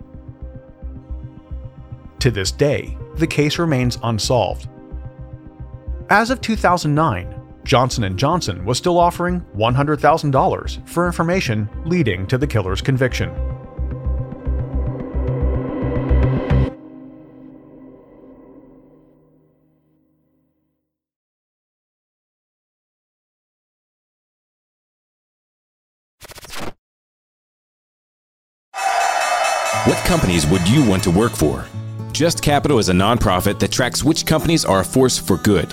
To 2.21 2.31
this 2.31 2.53
day, 2.53 2.97
the 3.17 3.27
case 3.27 3.59
remains 3.59 3.99
unsolved. 4.05 4.69
As 6.09 6.31
of 6.31 6.41
2009, 6.41 7.40
Johnson 7.71 8.17
& 8.17 8.19
Johnson 8.19 8.65
was 8.65 8.79
still 8.79 8.99
offering 8.99 9.43
$100,000 9.57 10.89
for 10.89 11.07
information 11.07 11.69
leading 11.85 12.27
to 12.27 12.37
the 12.37 12.45
killer's 12.45 12.83
conviction. 12.83 13.31
What 29.85 29.97
companies 29.99 30.45
would 30.49 30.69
you 30.69 30.85
want 30.85 31.05
to 31.05 31.13
work 31.13 31.31
for? 31.31 31.65
Just 32.11 32.43
Capital 32.43 32.81
is 32.81 32.89
a 32.89 32.93
nonprofit 32.93 33.61
that 33.61 33.71
tracks 33.71 34.03
which 34.03 34.27
companies 34.27 34.65
are 34.65 34.81
a 34.81 34.85
force 34.85 35.17
for 35.17 35.37
good. 35.37 35.73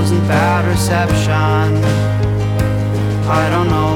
Pills, 0.00 0.10
and 0.12 0.26
bad 0.28 0.64
reception. 0.66 1.84
I 3.28 3.50
don't 3.50 3.68
know 3.68 3.89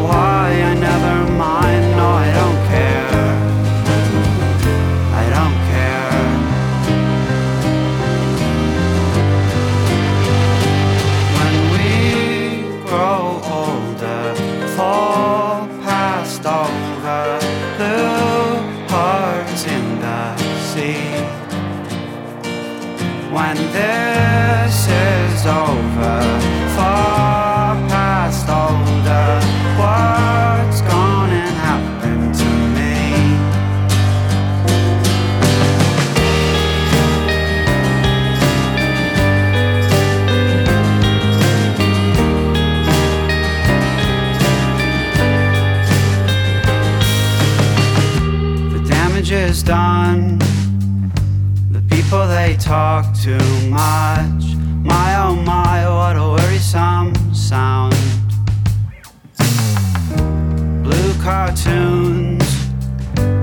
cartoons 61.25 62.45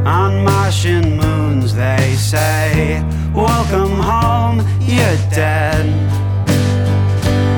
on 0.05 0.43
Martian 0.43 1.17
moons, 1.17 1.73
they 1.73 2.13
say. 2.15 3.03
Welcome 3.33 3.97
home, 3.97 4.59
you're 4.81 5.17
dead. 5.33 5.87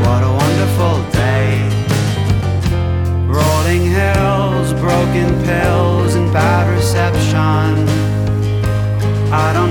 What 0.06 0.24
a 0.24 0.32
wonderful 0.44 0.96
day. 1.12 1.50
Rolling 3.28 3.86
hills, 4.00 4.72
broken 4.80 5.28
pills, 5.44 6.16
and 6.16 6.32
bad 6.32 6.74
reception. 6.74 7.74
I 9.30 9.52
don't 9.52 9.63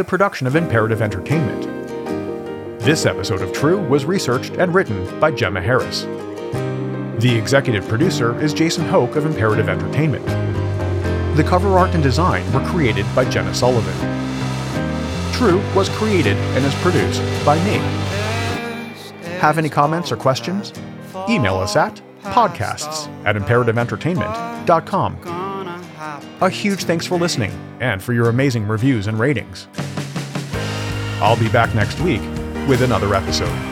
a 0.00 0.04
production 0.04 0.46
of 0.46 0.56
Imperative 0.56 1.02
Entertainment. 1.02 1.62
This 2.80 3.04
episode 3.04 3.42
of 3.42 3.52
True 3.52 3.78
was 3.86 4.06
researched 4.06 4.54
and 4.54 4.74
written 4.74 5.20
by 5.20 5.30
Gemma 5.30 5.60
Harris. 5.60 6.04
The 7.22 7.34
executive 7.36 7.86
producer 7.86 8.40
is 8.40 8.54
Jason 8.54 8.86
Hoke 8.86 9.16
of 9.16 9.26
Imperative 9.26 9.68
Entertainment. 9.68 10.24
The 11.36 11.44
cover 11.44 11.78
art 11.78 11.94
and 11.94 12.02
design 12.02 12.50
were 12.52 12.64
created 12.64 13.04
by 13.14 13.26
Jenna 13.26 13.54
Sullivan. 13.54 13.94
True 15.34 15.62
was 15.74 15.90
created 15.90 16.38
and 16.38 16.64
is 16.64 16.74
produced 16.76 17.20
by 17.44 17.62
me. 17.64 17.76
Have 19.38 19.58
any 19.58 19.68
comments 19.68 20.10
or 20.10 20.16
questions? 20.16 20.72
Email 21.28 21.56
us 21.56 21.76
at 21.76 22.00
podcasts 22.22 23.08
at 23.26 23.36
imperativeentertainment.com. 23.36 25.18
A 26.40 26.48
huge 26.48 26.84
thanks 26.84 27.04
for 27.04 27.18
listening 27.18 27.52
and 27.80 28.02
for 28.02 28.14
your 28.14 28.30
amazing 28.30 28.66
reviews 28.66 29.06
and 29.06 29.18
ratings. 29.18 29.68
I'll 31.20 31.38
be 31.38 31.48
back 31.48 31.74
next 31.74 32.00
week 32.00 32.22
with 32.66 32.82
another 32.82 33.14
episode. 33.14 33.69